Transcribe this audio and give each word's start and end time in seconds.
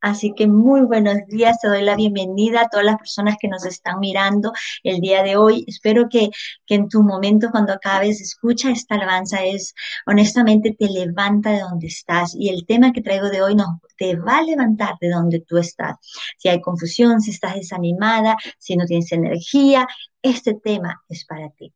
Así 0.00 0.32
que 0.34 0.46
muy 0.46 0.80
buenos 0.82 1.16
días, 1.28 1.58
te 1.60 1.68
doy 1.68 1.82
la 1.82 1.94
bienvenida 1.94 2.62
a 2.62 2.68
todas 2.68 2.86
las 2.86 2.96
personas 2.96 3.36
que 3.38 3.48
nos 3.48 3.66
están 3.66 4.00
mirando 4.00 4.52
el 4.82 5.00
día 5.00 5.22
de 5.22 5.36
hoy. 5.36 5.64
Espero 5.68 6.08
que, 6.08 6.30
que 6.66 6.74
en 6.76 6.88
tu 6.88 7.02
momento 7.02 7.48
cuando 7.50 7.72
acabes, 7.74 8.20
escucha 8.20 8.70
esta 8.70 8.94
alabanza, 8.94 9.44
es 9.44 9.74
honestamente 10.06 10.74
te 10.78 10.88
levanta 10.88 11.50
de 11.50 11.60
donde 11.60 11.88
estás. 11.88 12.34
Y 12.34 12.48
el 12.48 12.64
tema 12.66 12.92
que 12.92 13.02
traigo 13.02 13.28
de 13.28 13.42
hoy 13.42 13.54
no, 13.54 13.80
te 13.98 14.16
va 14.16 14.38
a 14.38 14.42
levantar 14.42 14.94
de 15.00 15.10
donde 15.10 15.40
tú 15.40 15.58
estás. 15.58 15.96
Si 16.38 16.48
hay 16.48 16.60
confusión, 16.62 17.20
si 17.20 17.30
estás 17.32 17.54
desanimada, 17.54 18.36
si 18.58 18.76
no 18.76 18.86
tienes 18.86 19.12
energía, 19.12 19.86
este 20.22 20.54
tema 20.54 21.02
es 21.08 21.26
para 21.26 21.50
ti. 21.50 21.74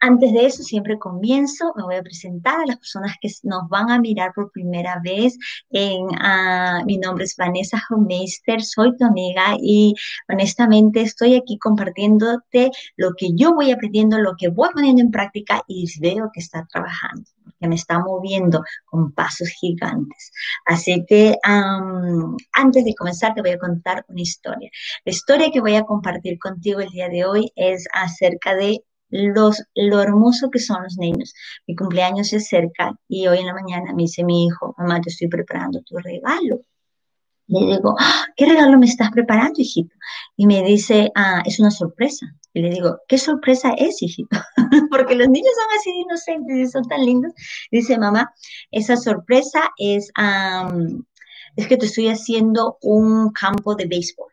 Antes 0.00 0.32
de 0.32 0.46
eso, 0.46 0.62
siempre 0.62 0.98
comienzo, 0.98 1.74
me 1.76 1.82
voy 1.82 1.96
a 1.96 2.02
presentar 2.02 2.60
a 2.60 2.66
las 2.66 2.78
personas 2.78 3.16
que 3.20 3.28
nos 3.42 3.68
van 3.68 3.90
a 3.90 4.00
mirar 4.00 4.32
por 4.34 4.50
primera 4.50 4.98
vez. 5.04 5.36
En, 5.70 6.06
ah, 6.18 6.80
mi 6.86 6.96
nombre 6.96 7.24
es 7.24 7.36
Vanessa 7.36 7.82
Homeister, 7.90 8.62
soy 8.62 8.96
tu 8.96 9.04
amiga 9.04 9.56
y 9.60 9.94
honestamente 10.28 11.02
estoy 11.02 11.34
aquí 11.34 11.58
compartiéndote 11.58 12.70
lo 12.96 13.12
que 13.14 13.30
yo 13.34 13.54
voy 13.54 13.70
aprendiendo, 13.70 14.18
lo 14.18 14.36
que 14.38 14.48
voy 14.48 14.70
poniendo 14.72 15.02
en 15.02 15.10
práctica 15.10 15.62
y 15.68 15.86
veo 16.00 16.30
que 16.32 16.40
está 16.40 16.66
trabajando, 16.66 17.28
que 17.60 17.68
me 17.68 17.74
está 17.74 17.98
moviendo 17.98 18.62
con 18.86 19.12
pasos 19.12 19.48
gigantes. 19.48 20.32
Así 20.64 21.04
que 21.06 21.36
antes 21.42 22.84
de 22.84 22.94
comenzar 22.94 23.34
te 23.34 23.42
voy 23.42 23.50
a 23.50 23.58
contar 23.58 24.04
una 24.08 24.22
historia. 24.22 24.70
La 25.04 25.12
historia 25.12 25.50
que 25.52 25.60
voy 25.60 25.74
a 25.76 25.84
compartir 25.84 26.38
contigo 26.38 26.80
el 26.80 26.88
día 26.88 27.08
de 27.08 27.26
hoy 27.26 27.52
es 27.54 27.86
acerca 27.92 28.54
de 28.54 28.82
los, 29.10 29.62
lo 29.74 30.00
hermoso 30.00 30.50
que 30.50 30.58
son 30.58 30.82
los 30.82 30.96
niños. 30.96 31.34
Mi 31.66 31.74
cumpleaños 31.74 32.28
se 32.28 32.36
acerca 32.36 32.94
y 33.08 33.26
hoy 33.26 33.38
en 33.38 33.46
la 33.46 33.54
mañana 33.54 33.92
me 33.92 34.02
dice 34.02 34.24
mi 34.24 34.46
hijo, 34.46 34.74
mamá, 34.78 35.00
te 35.00 35.10
estoy 35.10 35.28
preparando 35.28 35.82
tu 35.82 35.98
regalo. 35.98 36.62
Le 37.46 37.66
digo, 37.66 37.96
ah, 37.98 38.26
¿qué 38.36 38.46
regalo 38.46 38.78
me 38.78 38.86
estás 38.86 39.10
preparando, 39.10 39.60
hijito? 39.60 39.94
Y 40.36 40.46
me 40.46 40.62
dice, 40.62 41.10
ah, 41.16 41.42
es 41.44 41.58
una 41.58 41.72
sorpresa. 41.72 42.26
Y 42.54 42.62
le 42.62 42.70
digo, 42.70 42.98
¿qué 43.08 43.18
sorpresa 43.18 43.72
es, 43.76 44.00
hijito? 44.02 44.38
Porque 44.90 45.16
los 45.16 45.28
niños 45.28 45.52
son 45.56 45.78
así 45.78 45.90
inocentes 45.90 46.56
y 46.56 46.70
son 46.70 46.84
tan 46.84 47.04
lindos. 47.04 47.32
Dice, 47.72 47.98
mamá, 47.98 48.32
esa 48.70 48.96
sorpresa 48.96 49.70
es, 49.78 50.12
es 51.56 51.66
que 51.66 51.76
te 51.76 51.86
estoy 51.86 52.08
haciendo 52.08 52.78
un 52.82 53.32
campo 53.32 53.74
de 53.74 53.86
béisbol 53.86 54.29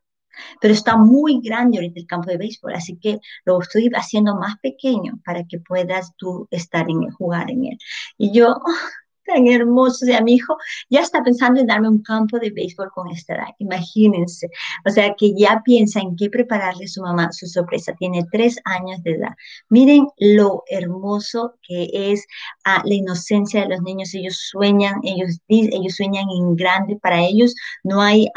pero 0.62 0.73
está 0.73 0.98
muy 0.98 1.40
grande 1.42 1.78
ahorita 1.78 2.00
el 2.00 2.08
campo 2.08 2.30
de 2.30 2.38
béisbol, 2.38 2.73
así 2.73 2.98
que 2.98 3.20
lo 3.45 3.62
estoy 3.62 3.90
haciendo 3.95 4.36
más 4.36 4.58
pequeño 4.59 5.20
para 5.26 5.44
que 5.45 5.59
puedas 5.59 6.14
tú 6.17 6.48
estar 6.52 6.89
en 6.89 7.04
él, 7.04 7.12
jugar 7.12 7.50
en 7.52 7.66
él. 7.66 7.78
Y 8.17 8.31
yo, 8.31 8.50
oh, 8.52 8.72
tan 9.28 9.48
hermoso, 9.48 10.06
o 10.06 10.08
sea, 10.08 10.22
mi 10.22 10.36
hijo 10.36 10.58
ya 10.89 11.02
está 11.02 11.22
pensando 11.23 11.59
en 11.59 11.67
darme 11.67 11.89
un 11.89 12.02
campo 12.02 12.39
de 12.39 12.50
béisbol 12.50 12.89
con 12.92 13.09
esta 13.12 13.36
edad, 13.36 13.48
imagínense, 13.59 14.50
o 14.86 14.89
sea, 14.89 15.14
que 15.16 15.34
ya 15.36 15.62
piensa 15.64 16.00
en 16.00 16.16
qué 16.16 16.30
prepararle 16.30 16.86
a 16.86 16.88
su 16.88 17.02
mamá 17.02 17.32
su 17.32 17.45
sorpresa, 17.45 17.94
tiene 18.00 18.26
tres 18.32 18.58
años 18.64 19.04
de 19.04 19.11
edad. 19.11 19.36
Miren 19.70 20.08
lo 20.17 20.64
hermoso 20.67 21.56
que 21.61 21.89
es 21.94 22.26
ah, 22.66 22.82
la 22.86 22.94
inocencia 22.94 23.61
de 23.61 23.70
los 23.70 23.82
niños, 23.82 24.14
ellos 24.14 24.38
sueñan, 24.50 24.95
ellos, 25.04 25.39
ellos 25.48 25.95
sueñan 25.95 26.26
en 26.30 26.56
grande, 26.56 26.98
para 27.02 27.22
ellos 27.22 27.54
no 27.84 28.02
hay 28.02 28.28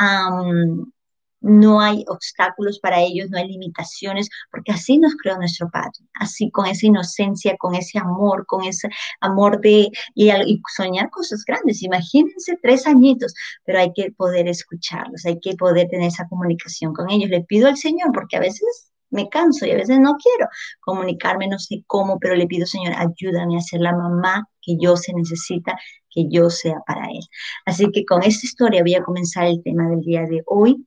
no 1.41 1.81
hay 1.81 2.05
obstáculos 2.09 2.79
para 2.81 3.01
ellos, 3.01 3.31
no 3.31 3.39
hay 3.39 3.49
limitaciones, 3.49 4.29
porque 4.51 4.73
así 4.73 4.99
nos 4.99 5.15
creó 5.17 5.37
nuestro 5.37 5.71
Padre, 5.71 5.93
así 6.15 6.51
con 6.51 6.67
esa 6.67 6.87
inocencia, 6.87 7.57
con 7.59 7.75
ese 7.75 7.99
amor, 7.99 8.47
con 8.47 8.65
ese 8.65 8.89
amor 9.21 9.61
de 9.61 9.91
y, 10.15 10.31
soñar 10.77 11.11
cosas 11.11 11.45
grandes. 11.45 11.83
Imagínense 11.83 12.59
tres 12.63 12.87
añitos, 12.87 13.35
pero 13.65 13.81
hay 13.81 13.93
que 13.95 14.13
poder 14.13 14.49
escucharlos, 14.49 15.25
hay 15.25 15.41
que 15.41 15.55
poder 15.57 15.89
tener 15.89 16.09
esa 16.09 16.29
comunicación 16.29 16.93
con 16.95 17.11
ellos. 17.11 17.31
Le 17.31 17.43
pido 17.43 17.69
al 17.69 17.77
Señor, 17.77 18.11
porque 18.13 18.37
a 18.37 18.41
veces 18.41 18.91
me 19.11 19.29
canso 19.29 19.67
y 19.67 19.73
a 19.73 19.77
veces 19.77 19.99
no 19.99 20.17
quiero 20.17 20.49
comunicarme, 20.81 21.49
no 21.49 21.59
sé 21.59 21.83
cómo, 21.87 22.19
pero 22.21 22.37
le 22.37 22.47
pido, 22.47 22.67
Señor, 22.67 22.95
ayúdame 22.97 23.57
a 23.57 23.61
ser 23.61 23.81
la 23.81 23.93
mamá 23.93 24.49
que 24.63 24.77
yo 24.81 24.97
se 24.97 25.13
necesita, 25.13 25.77
que 26.11 26.27
yo 26.29 26.51
sea 26.51 26.77
para 26.87 27.07
Él. 27.07 27.21
Así 27.67 27.91
que 27.93 28.05
con 28.05 28.23
esta 28.23 28.47
historia 28.47 28.83
voy 28.83 28.95
a 28.95 29.03
comenzar 29.03 29.47
el 29.47 29.63
tema 29.63 29.89
del 29.89 30.01
día 30.01 30.23
de 30.23 30.43
hoy 30.47 30.87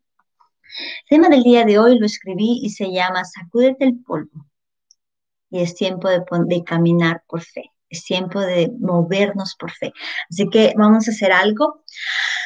el 0.79 1.09
tema 1.09 1.29
del 1.29 1.43
día 1.43 1.65
de 1.65 1.79
hoy 1.79 1.99
lo 1.99 2.05
escribí 2.05 2.59
y 2.63 2.69
se 2.69 2.91
llama 2.91 3.23
Sacúdete 3.25 3.85
el 3.85 3.99
polvo. 4.03 4.47
Y 5.49 5.61
es 5.61 5.75
tiempo 5.75 6.09
de, 6.09 6.23
de 6.45 6.63
caminar 6.63 7.23
por 7.27 7.41
fe. 7.41 7.71
Es 7.89 8.03
tiempo 8.03 8.41
de 8.41 8.71
movernos 8.79 9.55
por 9.59 9.71
fe. 9.71 9.93
Así 10.29 10.49
que 10.49 10.73
vamos 10.75 11.07
a 11.07 11.11
hacer 11.11 11.31
algo 11.31 11.83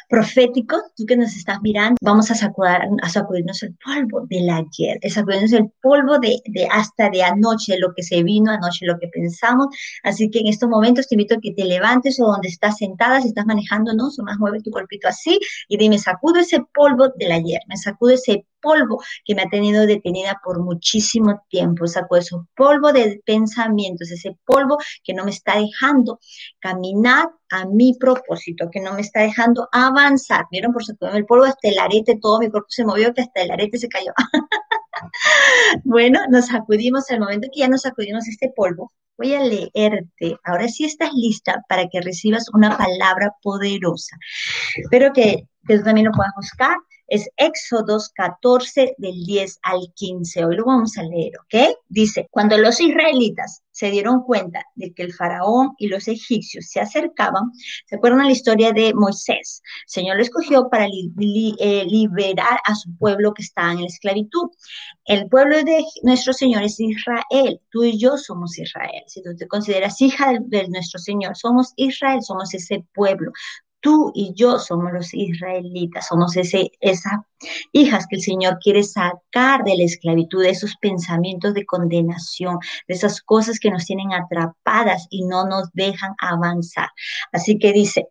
profético, 0.08 0.78
tú 0.96 1.06
que 1.06 1.18
nos 1.18 1.36
estás 1.36 1.62
mirando, 1.62 1.98
vamos 2.02 2.32
a, 2.32 2.34
a 2.34 3.10
sacudirnos 3.10 3.64
el 3.64 3.76
polvo 3.84 4.26
del 4.30 4.50
ayer, 4.50 5.00
a 5.04 5.10
sacudirnos 5.10 5.54
el 5.54 5.70
polvo 5.82 6.20
de, 6.20 6.42
de, 6.46 6.68
hasta 6.72 7.10
de 7.10 7.24
anoche, 7.24 7.78
lo 7.78 7.94
que 7.94 8.04
se 8.04 8.24
vino 8.24 8.52
anoche, 8.52 8.86
lo 8.86 8.98
que 9.00 9.08
pensamos. 9.08 9.68
Así 10.04 10.30
que 10.30 10.40
en 10.40 10.48
estos 10.48 10.70
momentos 10.70 11.08
te 11.08 11.16
invito 11.16 11.36
a 11.36 11.42
que 11.42 11.54
te 11.54 11.66
levantes 11.66 12.20
o 12.20 12.26
donde 12.28 12.48
estás 12.48 12.78
sentada, 12.78 13.22
si 13.22 13.30
estás 13.30 13.46
manejando, 13.46 13.94
no, 13.94 14.10
más 14.24 14.38
mueve 14.40 14.62
tu 14.62 14.72
cuerpito 14.72 15.08
así 15.08 15.40
y 15.68 15.78
dime, 15.78 15.98
sacudo 16.00 16.40
ese 16.40 16.62
polvo 16.74 17.10
del 17.18 17.32
ayer, 17.32 17.62
me 17.68 17.78
sacudo 17.78 18.14
ese 18.14 18.46
polvo 18.68 19.02
que 19.24 19.34
me 19.34 19.44
ha 19.44 19.50
tenido 19.50 19.86
detenida 19.86 20.40
por 20.44 20.60
muchísimo 20.62 21.42
tiempo, 21.50 21.88
saco 21.88 22.18
ese 22.18 22.36
polvo 22.56 22.92
de 22.92 23.22
pensamientos, 23.26 24.12
ese 24.12 24.38
polvo 24.46 24.78
que 25.04 25.14
no 25.14 25.24
me 25.24 25.32
está 25.32 25.58
dejando 25.58 26.20
caminar 26.60 27.30
a 27.50 27.66
mi 27.66 27.94
propósito, 27.98 28.70
que 28.70 28.82
no 28.82 28.94
me 28.94 29.02
está 29.02 29.22
dejando 29.22 29.70
avanzar. 29.72 30.46
¿Vieron? 30.52 30.74
Por 30.74 30.84
supuesto, 30.84 31.16
el 31.16 31.26
polvo 31.26 31.46
hasta 31.46 31.70
el 31.70 31.80
arete, 31.80 32.20
todo 32.22 32.40
mi 32.40 32.50
cuerpo 32.50 32.68
se 32.70 32.84
movió, 32.84 33.14
que 33.14 33.22
hasta 33.22 33.42
el 33.42 33.52
arete 33.52 33.78
se 33.78 33.88
cayó. 33.88 34.12
bueno, 35.84 36.20
nos 36.30 36.48
sacudimos, 36.48 37.10
al 37.10 37.22
momento 37.22 37.48
que 37.54 37.62
ya 37.62 37.70
nos 37.70 37.82
sacudimos 37.84 38.28
este 38.28 38.52
polvo, 38.54 38.92
voy 39.18 39.34
a 39.34 39.42
leerte. 39.42 40.38
Ahora 40.44 40.68
sí 40.68 40.84
estás 40.84 41.12
lista 41.14 41.64
para 41.70 41.88
que 41.88 42.02
recibas 42.02 42.46
una 42.54 42.78
palabra 42.78 43.34
poderosa. 43.42 44.18
Espero 44.76 45.14
que, 45.14 45.48
que 45.68 45.78
tú 45.78 45.84
también 45.84 46.08
lo 46.08 46.12
puedas 46.12 46.34
buscar 46.36 46.76
es 47.08 47.30
Éxodos 47.38 48.10
14 48.16 48.96
del 48.98 49.24
10 49.24 49.60
al 49.64 49.94
15. 49.96 50.46
Hoy 50.46 50.56
lo 50.58 50.66
vamos 50.66 50.98
a 50.98 51.04
leer, 51.04 51.34
¿ok? 51.40 51.78
Dice, 51.88 52.28
cuando 52.32 52.58
los 52.58 52.80
israelitas 52.80 53.64
se 53.72 53.90
dieron 53.92 54.24
cuenta 54.24 54.64
de 54.76 54.94
que 54.94 55.04
el 55.04 55.14
faraón 55.14 55.74
y 55.78 55.88
los 55.88 56.08
egipcios 56.08 56.68
se 56.68 56.80
acercaban, 56.80 57.52
¿se 57.86 57.96
acuerdan 57.96 58.26
la 58.26 58.32
historia 58.32 58.72
de 58.72 58.94
Moisés? 58.94 59.62
El 59.86 59.90
Señor 59.92 60.18
lo 60.18 60.24
escogió 60.24 60.70
para 60.70 60.86
eh, 60.86 61.86
liberar 61.86 62.60
a 62.66 62.76
su 62.76 62.96
pueblo 62.98 63.34
que 63.34 63.44
estaba 63.44 63.72
en 63.72 63.82
la 63.82 63.88
esclavitud. 63.88 64.50
El 65.06 65.30
pueblo 65.30 65.64
de 65.64 65.84
nuestro 66.04 66.34
Señor 66.34 66.64
es 66.64 66.80
Israel. 66.80 67.62
Tú 67.70 67.84
y 67.84 67.98
yo 67.98 68.18
somos 68.18 68.58
Israel. 68.58 69.04
Si 69.08 69.22
tú 69.22 69.36
te 69.38 69.48
consideras 69.48 70.02
hija 70.02 70.34
de 70.40 70.68
nuestro 70.68 71.00
Señor, 71.00 71.38
somos 71.38 71.74
Israel, 71.76 72.22
somos 72.22 72.54
ese 72.54 72.86
pueblo 72.94 73.32
tú 73.88 74.12
y 74.14 74.34
yo 74.36 74.60
somos 74.60 74.92
los 74.92 75.14
israelitas, 75.14 76.08
somos 76.08 76.36
ese, 76.36 76.72
esas 76.82 77.22
hijas 77.72 78.06
que 78.06 78.18
el 78.18 78.22
Señor 78.22 78.60
quiere 78.62 78.84
sacar 78.84 79.64
de 79.64 79.78
la 79.78 79.86
esclavitud, 79.86 80.44
de 80.44 80.50
esos 80.50 80.76
pensamientos 80.82 81.54
de 81.54 81.66
condenación, 81.66 82.60
de 82.86 82.96
esas 82.96 83.22
cosas 83.22 83.62
que 83.62 83.72
nos 83.72 83.86
tienen 83.86 84.12
atrapadas 84.12 85.08
y 85.10 85.24
no 85.24 85.48
nos 85.48 85.72
dejan 85.72 86.16
avanzar. 86.20 86.90
Así 87.32 87.58
que 87.60 87.72
dice, 87.72 88.10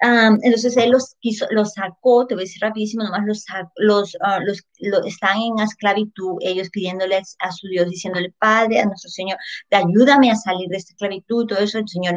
entonces 0.00 0.76
él 0.76 0.90
los, 0.90 1.14
quiso, 1.20 1.46
los 1.50 1.72
sacó, 1.72 2.26
te 2.26 2.34
voy 2.34 2.42
a 2.42 2.46
decir 2.46 2.62
rapidísimo, 2.62 3.04
nomás 3.04 3.26
los, 3.26 3.44
los, 3.76 4.14
uh, 4.14 4.40
los, 4.44 4.62
están 5.06 5.38
en 5.38 5.58
esclavitud, 5.58 6.38
ellos 6.40 6.70
pidiéndoles 6.70 7.36
a 7.40 7.52
su 7.52 7.68
Dios, 7.68 7.88
diciéndole, 7.88 8.34
Padre, 8.38 8.80
a 8.80 8.86
nuestro 8.86 9.10
Señor, 9.10 9.36
ayúdame 9.70 10.30
a 10.30 10.36
salir 10.36 10.68
de 10.68 10.76
esta 10.78 10.92
esclavitud, 10.92 11.46
todo 11.46 11.58
eso, 11.58 11.78
el 11.78 11.88
Señor 11.88 12.16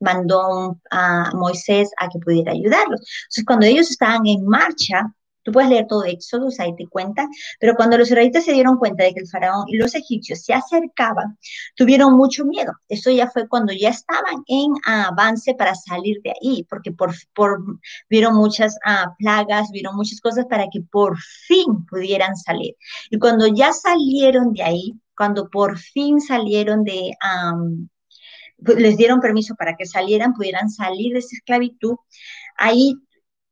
mandó 0.00 0.78
a 0.90 1.30
Moisés 1.34 1.90
a 1.98 2.08
que 2.08 2.18
pudiera 2.18 2.52
ayudarlos. 2.52 3.00
Entonces, 3.00 3.44
cuando 3.46 3.66
ellos 3.66 3.90
estaban 3.90 4.26
en 4.26 4.44
marcha, 4.44 5.14
tú 5.44 5.52
puedes 5.52 5.70
leer 5.70 5.86
todo 5.86 6.04
Éxodo, 6.04 6.48
ahí 6.58 6.74
te 6.74 6.86
cuentan, 6.88 7.28
pero 7.60 7.74
cuando 7.76 7.96
los 7.98 8.08
israelitas 8.08 8.44
se 8.44 8.52
dieron 8.52 8.78
cuenta 8.78 9.04
de 9.04 9.14
que 9.14 9.20
el 9.20 9.28
faraón 9.28 9.64
y 9.68 9.76
los 9.76 9.94
egipcios 9.94 10.42
se 10.42 10.54
acercaban, 10.54 11.38
tuvieron 11.76 12.16
mucho 12.16 12.44
miedo. 12.44 12.72
Eso 12.88 13.10
ya 13.10 13.30
fue 13.30 13.48
cuando 13.48 13.72
ya 13.72 13.90
estaban 13.90 14.42
en 14.46 14.72
avance 14.84 15.54
para 15.54 15.74
salir 15.74 16.20
de 16.22 16.30
ahí, 16.30 16.66
porque 16.68 16.90
por, 16.92 17.14
por 17.34 17.62
vieron 18.08 18.34
muchas 18.34 18.76
ah, 18.84 19.14
plagas, 19.18 19.70
vieron 19.70 19.94
muchas 19.96 20.20
cosas 20.20 20.46
para 20.46 20.66
que 20.72 20.80
por 20.80 21.16
fin 21.46 21.84
pudieran 21.86 22.36
salir. 22.36 22.74
Y 23.10 23.18
cuando 23.18 23.46
ya 23.46 23.72
salieron 23.72 24.52
de 24.52 24.62
ahí, 24.62 24.94
cuando 25.16 25.48
por 25.48 25.78
fin 25.78 26.20
salieron 26.20 26.84
de, 26.84 27.12
pues, 28.64 28.78
les 28.78 28.96
dieron 28.96 29.20
permiso 29.20 29.54
para 29.54 29.76
que 29.76 29.86
salieran, 29.86 30.34
pudieran 30.34 30.70
salir 30.70 31.12
de 31.12 31.18
esa 31.20 31.36
esclavitud, 31.36 31.96
ahí 32.56 32.96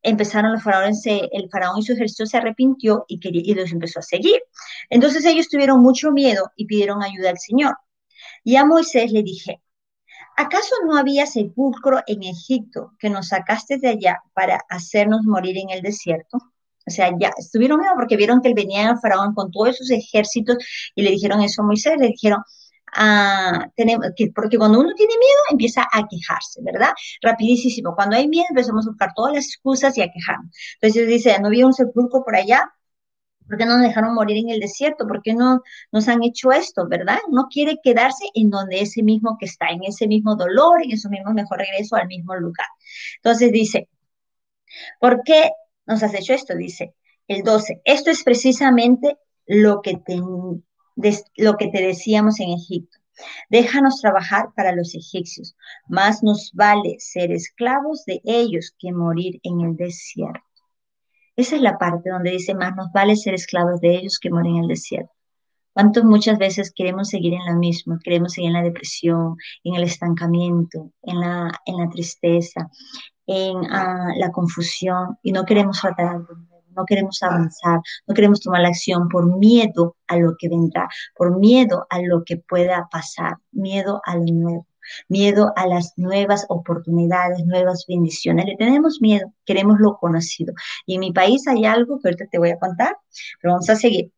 empezaron 0.03 0.53
los 0.53 0.63
faraones, 0.63 1.03
el 1.07 1.49
faraón 1.51 1.79
y 1.79 1.83
su 1.83 1.93
ejército 1.93 2.27
se 2.27 2.37
arrepintió 2.37 3.05
y, 3.09 3.21
y 3.23 3.55
los 3.55 3.73
empezó 3.73 4.01
a 4.01 4.03
seguir. 4.03 4.43
Entonces 4.91 5.25
ellos 5.25 5.49
tuvieron 5.49 5.81
mucho 5.81 6.11
miedo 6.11 6.51
y 6.57 6.67
pidieron 6.67 7.03
ayuda 7.03 7.31
al 7.31 7.39
Señor. 7.39 7.77
Y 8.45 8.57
a 8.57 8.65
Moisés 8.65 9.13
le 9.13 9.23
dije, 9.23 9.61
¿Acaso 10.37 10.75
no 10.87 10.97
había 10.97 11.27
sepulcro 11.27 12.01
en 12.07 12.23
Egipto 12.23 12.93
que 12.99 13.11
nos 13.11 13.29
sacaste 13.29 13.79
de 13.79 13.89
allá 13.89 14.23
para 14.33 14.61
hacernos 14.69 15.23
morir 15.25 15.59
en 15.59 15.71
el 15.71 15.83
desierto? 15.83 16.39
O 16.87 16.91
sea, 16.91 17.13
ya 17.19 17.33
estuvieron 17.37 17.79
miedo 17.79 17.93
porque 17.95 18.17
vieron 18.17 18.41
que 18.41 18.49
él 18.49 18.55
venía 18.55 18.91
el 18.91 18.99
faraón 18.99 19.35
con 19.35 19.51
todos 19.51 19.77
sus 19.77 19.91
ejércitos 19.91 20.57
y 20.95 21.03
le 21.03 21.11
dijeron 21.11 21.43
eso 21.43 21.63
a 21.63 21.67
Moisés, 21.67 21.95
le 21.99 22.09
dijeron, 22.09 22.43
ah, 22.93 23.69
tenemos, 23.77 24.09
que, 24.17 24.31
porque 24.35 24.59
cuando 24.59 24.81
uno 24.81 24.93
tiene 24.95 25.15
miedo 25.15 25.41
empieza 25.51 25.83
a 25.93 26.07
quejarse, 26.09 26.61
¿verdad? 26.63 26.91
Rapidísimo. 27.23 27.95
Cuando 27.95 28.17
hay 28.17 28.29
miedo 28.29 28.47
empezamos 28.51 28.87
a 28.87 28.91
buscar 28.91 29.13
todas 29.15 29.35
las 29.35 29.47
excusas 29.47 29.97
y 29.99 30.03
a 30.03 30.11
quejarnos. 30.11 30.55
Entonces 30.81 31.09
dice, 31.09 31.39
no 31.41 31.49
había 31.49 31.67
un 31.67 31.75
sepulcro 31.75 32.25
por 32.25 32.37
allá, 32.37 32.71
¿Por 33.47 33.59
qué 33.59 33.67
no 33.67 33.77
nos 33.77 33.87
dejaron 33.87 34.15
morir 34.15 34.39
en 34.39 34.51
el 34.51 34.61
desierto? 34.61 35.07
¿Por 35.07 35.21
qué 35.23 35.35
no 35.35 35.61
nos 35.91 36.09
han 36.09 36.23
hecho 36.23 36.53
esto, 36.53 36.89
verdad? 36.89 37.19
No 37.31 37.49
quiere 37.51 37.79
quedarse 37.83 38.25
en 38.35 38.51
donde 38.51 38.81
ese 38.81 39.03
mismo 39.03 39.37
que 39.39 39.47
está, 39.47 39.67
en 39.69 39.85
ese 39.85 40.07
mismo 40.07 40.37
dolor, 40.37 40.83
en 40.83 40.93
ese 40.93 41.09
mismo 41.09 41.33
mejor 41.33 41.59
regreso 41.59 41.97
al 41.97 42.07
mismo 42.07 42.35
lugar. 42.37 42.67
Entonces 43.17 43.53
dice, 43.53 43.89
¿por 45.01 45.23
qué 45.25 45.51
nos 45.87 46.03
has 46.03 46.15
hecho 46.15 46.33
esto? 46.35 46.57
Dice 46.57 46.95
el 47.29 47.43
12, 47.43 47.83
esto 47.85 48.11
es 48.11 48.23
precisamente 48.23 49.19
lo 49.47 49.83
que 49.83 49.97
lo 51.37 51.57
que 51.57 51.69
te 51.69 51.83
decíamos 51.83 52.41
en 52.41 52.51
Egipto. 52.51 52.99
Déjanos 53.51 54.01
trabajar 54.01 54.53
para 54.57 54.75
los 54.75 54.95
egipcios, 54.95 55.55
más 55.87 56.23
nos 56.23 56.51
vale 56.55 56.97
ser 56.99 57.31
esclavos 57.31 58.05
de 58.07 58.21
ellos 58.25 58.75
que 58.79 58.93
morir 58.93 59.39
en 59.43 59.61
el 59.61 59.77
desierto. 59.77 60.41
Esa 61.37 61.57
es 61.57 61.63
la 61.63 61.79
parte 61.79 62.11
donde 62.11 62.31
dice, 62.31 62.55
más 62.55 62.75
nos 62.75 62.91
vale 62.93 63.17
ser 63.17 63.35
esclavos 63.35 63.81
de 63.81 63.97
ellos 63.97 64.19
que 64.19 64.31
morir 64.31 64.53
en 64.57 64.63
el 64.63 64.69
desierto. 64.69 65.13
¿Cuántos 65.73 66.05
muchas 66.05 66.39
veces 66.39 66.73
queremos 66.75 67.09
seguir 67.09 67.33
en 67.33 67.47
lo 67.47 67.59
mismo? 67.59 67.99
Queremos 68.03 68.33
seguir 68.33 68.49
en 68.49 68.55
la 68.55 68.63
depresión, 68.63 69.37
en 69.65 69.75
el 69.75 69.85
estancamiento, 69.85 70.93
en 71.03 71.21
la, 71.21 71.51
tristeza, 71.91 72.71
en 73.27 73.57
ah, 73.71 74.13
la 74.17 74.31
confusión 74.31 75.19
y 75.23 75.33
no 75.33 75.45
queremos 75.45 75.81
tratar 75.81 76.09
algo 76.09 76.52
no 76.77 76.85
queremos 76.85 77.23
avanzar, 77.23 77.81
no 78.07 78.15
queremos 78.15 78.41
tomar 78.41 78.63
la 78.63 78.69
acción 78.69 79.09
por 79.09 79.39
miedo 79.39 79.97
a 80.07 80.17
lo 80.17 80.35
que 80.39 80.49
vendrá, 80.49 80.89
por 81.17 81.39
miedo 81.39 81.87
a 81.91 82.01
lo 82.01 82.25
que 82.25 82.37
pueda 82.37 82.89
pasar, 82.91 83.37
miedo 83.53 84.01
a 84.05 84.17
lo 84.17 84.25
nuevo 84.25 84.67
miedo 85.09 85.53
a 85.57 85.67
las 85.67 85.93
nuevas 85.97 86.47
oportunidades, 86.49 87.45
nuevas 87.45 87.85
bendiciones. 87.89 88.47
Le 88.47 88.57
tenemos 88.57 89.01
miedo, 89.01 89.33
queremos 89.45 89.79
lo 89.79 89.97
conocido. 89.97 90.55
Y 90.87 90.95
en 90.95 91.01
mi 91.01 91.13
país 91.13 91.47
hay 91.47 91.65
algo 91.65 92.01
que 92.01 92.09
ahorita 92.09 92.27
te 92.31 92.39
voy 92.39 92.51
a 92.51 92.59
contar, 92.59 92.97
pero 93.41 93.55
vamos 93.55 93.71
a 93.71 93.77
seguir. 93.77 94.13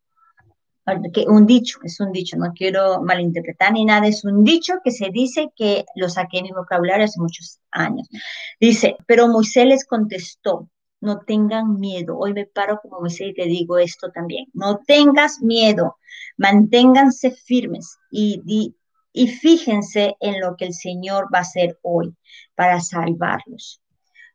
Que 1.11 1.25
un 1.27 1.47
dicho, 1.47 1.79
es 1.83 1.99
un 1.99 2.11
dicho, 2.11 2.37
no 2.37 2.53
quiero 2.53 3.01
malinterpretar 3.01 3.73
ni 3.73 3.85
nada, 3.85 4.05
es 4.05 4.23
un 4.23 4.43
dicho 4.43 4.75
que 4.83 4.91
se 4.91 5.09
dice 5.09 5.49
que 5.55 5.83
lo 5.95 6.09
saqué 6.09 6.37
en 6.37 6.43
mi 6.43 6.51
vocabulario 6.51 7.05
hace 7.05 7.19
muchos 7.19 7.59
años. 7.71 8.07
Dice, 8.59 8.95
pero 9.07 9.27
Moisés 9.27 9.65
les 9.65 9.85
contestó, 9.85 10.69
no 11.05 11.19
tengan 11.19 11.79
miedo. 11.79 12.17
Hoy 12.17 12.33
me 12.33 12.45
paro 12.45 12.79
como 12.81 12.99
Moisés 12.99 13.29
y 13.29 13.33
te 13.33 13.45
digo 13.45 13.77
esto 13.77 14.11
también. 14.11 14.47
No 14.53 14.79
tengas 14.85 15.41
miedo, 15.41 15.97
manténganse 16.37 17.31
firmes 17.31 17.97
y, 18.11 18.41
di, 18.43 18.75
y 19.13 19.27
fíjense 19.27 20.17
en 20.19 20.41
lo 20.41 20.55
que 20.57 20.65
el 20.65 20.73
Señor 20.73 21.27
va 21.33 21.39
a 21.39 21.41
hacer 21.41 21.79
hoy 21.83 22.13
para 22.55 22.81
salvarlos, 22.81 23.81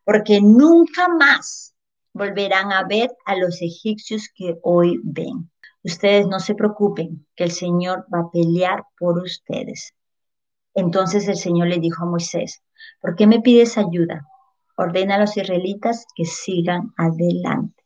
porque 0.03 0.41
nunca 0.41 1.07
más 1.07 1.75
volverán 2.13 2.71
a 2.71 2.83
ver 2.83 3.11
a 3.25 3.35
los 3.35 3.61
egipcios 3.61 4.29
que 4.33 4.57
hoy 4.63 4.99
ven. 5.03 5.51
Ustedes 5.83 6.27
no 6.27 6.39
se 6.39 6.55
preocupen, 6.55 7.25
que 7.35 7.43
el 7.43 7.51
Señor 7.51 8.05
va 8.13 8.21
a 8.21 8.31
pelear 8.31 8.83
por 8.97 9.17
ustedes. 9.19 9.93
Entonces 10.73 11.27
el 11.27 11.37
Señor 11.37 11.67
le 11.67 11.79
dijo 11.79 12.03
a 12.03 12.07
Moisés, 12.07 12.61
¿por 13.01 13.15
qué 13.15 13.27
me 13.27 13.41
pides 13.41 13.77
ayuda? 13.77 14.27
Ordena 14.81 15.15
a 15.15 15.19
los 15.19 15.37
israelitas 15.37 16.07
que 16.15 16.25
sigan 16.25 16.91
adelante. 16.97 17.83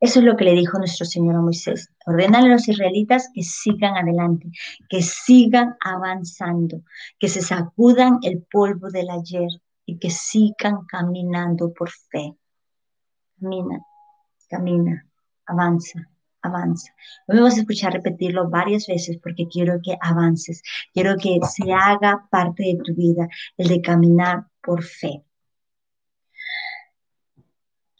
Eso 0.00 0.20
es 0.20 0.24
lo 0.24 0.34
que 0.34 0.44
le 0.44 0.54
dijo 0.54 0.78
nuestro 0.78 1.04
Señor 1.04 1.34
a 1.36 1.42
Moisés. 1.42 1.90
Ordenale 2.06 2.46
a 2.46 2.54
los 2.54 2.66
israelitas 2.66 3.28
que 3.34 3.42
sigan 3.42 3.96
adelante, 3.98 4.48
que 4.88 5.02
sigan 5.02 5.76
avanzando, 5.84 6.80
que 7.18 7.28
se 7.28 7.42
sacudan 7.42 8.18
el 8.22 8.46
polvo 8.50 8.88
del 8.88 9.10
ayer 9.10 9.50
y 9.84 9.98
que 9.98 10.08
sigan 10.08 10.86
caminando 10.86 11.70
por 11.74 11.90
fe. 11.90 12.34
Camina, 13.38 13.80
camina, 14.48 15.06
avanza, 15.44 16.08
avanza. 16.40 16.94
Hoy 17.26 17.36
me 17.36 17.42
vas 17.42 17.58
a 17.58 17.60
escuchar 17.60 17.92
repetirlo 17.92 18.48
varias 18.48 18.86
veces 18.86 19.18
porque 19.22 19.48
quiero 19.48 19.80
que 19.84 19.98
avances, 20.00 20.62
quiero 20.94 21.14
que 21.18 21.40
se 21.46 21.70
haga 21.74 22.26
parte 22.30 22.62
de 22.62 22.78
tu 22.82 22.94
vida 22.94 23.28
el 23.58 23.68
de 23.68 23.82
caminar 23.82 24.46
por 24.62 24.82
fe. 24.82 25.22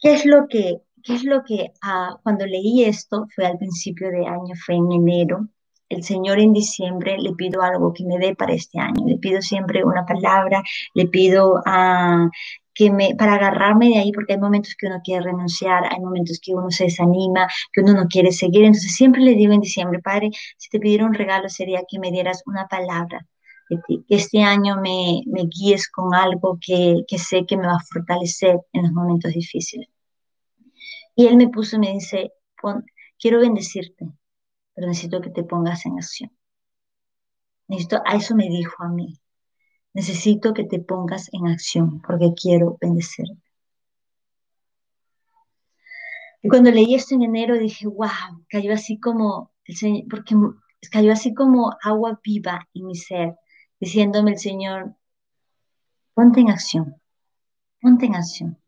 ¿Qué 0.03 0.13
es 0.13 0.25
lo 0.25 0.47
que 0.47 0.81
¿Qué 1.03 1.15
es 1.15 1.23
lo 1.25 1.43
que 1.43 1.71
ah, 1.81 2.17
cuando 2.23 2.45
leí 2.45 2.83
esto, 2.85 3.27
fue 3.35 3.45
al 3.45 3.57
principio 3.57 4.09
de 4.09 4.25
año, 4.25 4.53
fue 4.65 4.75
en 4.75 4.91
enero, 4.91 5.47
el 5.89 6.03
Señor 6.03 6.39
en 6.39 6.53
diciembre 6.53 7.17
le 7.19 7.33
pido 7.33 7.61
algo 7.61 7.93
que 7.93 8.05
me 8.05 8.17
dé 8.17 8.35
para 8.35 8.53
este 8.53 8.79
año, 8.79 9.05
le 9.05 9.17
pido 9.17 9.41
siempre 9.41 9.83
una 9.83 10.05
palabra, 10.05 10.61
le 10.93 11.07
pido. 11.07 11.61
Ah, 11.65 12.29
que 12.75 12.89
me, 12.91 13.15
para 13.15 13.35
agarrarme 13.35 13.89
de 13.89 13.97
ahí, 13.99 14.11
porque 14.11 14.33
hay 14.33 14.39
momentos 14.39 14.75
que 14.75 14.87
uno 14.87 14.99
quiere 15.03 15.25
renunciar, 15.25 15.85
hay 15.85 15.99
momentos 15.99 16.39
que 16.41 16.53
uno 16.55 16.71
se 16.71 16.85
desanima, 16.85 17.47
que 17.71 17.81
uno 17.81 17.93
no 17.93 18.07
quiere 18.07 18.31
seguir. 18.31 18.63
Entonces 18.63 18.95
siempre 18.95 19.21
le 19.21 19.35
digo 19.35 19.53
en 19.53 19.61
diciembre, 19.61 19.99
Padre, 19.99 20.31
si 20.57 20.69
te 20.69 20.79
pidiera 20.79 21.05
un 21.05 21.13
regalo 21.13 21.49
sería 21.49 21.83
que 21.87 21.99
me 21.99 22.11
dieras 22.11 22.41
una 22.47 22.67
palabra 22.67 23.27
de 23.69 23.77
ti, 23.87 24.03
que 24.07 24.15
este 24.15 24.41
año 24.41 24.77
me, 24.81 25.21
me 25.27 25.43
guíes 25.47 25.87
con 25.89 26.15
algo 26.15 26.57
que, 26.65 27.03
que 27.07 27.19
sé 27.19 27.45
que 27.45 27.57
me 27.57 27.67
va 27.67 27.75
a 27.75 27.85
fortalecer 27.93 28.59
en 28.73 28.83
los 28.83 28.91
momentos 28.91 29.31
difíciles. 29.33 29.92
Y 31.15 31.27
él 31.27 31.37
me 31.37 31.49
puso 31.49 31.75
y 31.75 31.79
me 31.79 31.93
dice, 31.93 32.33
quiero 33.19 33.39
bendecirte, 33.39 34.11
pero 34.73 34.87
necesito 34.87 35.21
que 35.21 35.29
te 35.29 35.43
pongas 35.43 35.85
en 35.85 35.97
acción. 35.97 36.31
Necesito, 37.67 38.01
a 38.05 38.15
eso 38.15 38.35
me 38.35 38.49
dijo 38.49 38.83
a 38.83 38.89
mí. 38.89 39.19
Necesito 39.93 40.53
que 40.53 40.65
te 40.65 40.79
pongas 40.79 41.29
en 41.33 41.47
acción 41.47 42.01
porque 42.01 42.33
quiero 42.35 42.77
bendecirte. 42.81 43.41
Y 46.41 46.49
cuando 46.49 46.71
leí 46.71 46.95
esto 46.95 47.15
en 47.15 47.21
enero 47.21 47.57
dije, 47.57 47.87
wow, 47.87 48.43
cayó 48.49 48.73
así 48.73 48.99
como 48.99 49.53
el 49.65 49.77
Señor, 49.77 50.05
porque 50.09 50.35
cayó 50.91 51.13
así 51.13 51.33
como 51.33 51.71
agua 51.81 52.19
viva 52.23 52.67
en 52.73 52.87
mi 52.87 52.95
ser, 52.95 53.35
diciéndome 53.79 54.31
el 54.31 54.39
Señor, 54.39 54.95
ponte 56.13 56.41
en 56.41 56.49
acción, 56.49 56.99
ponte 57.79 58.07
en 58.07 58.15
acción 58.15 58.62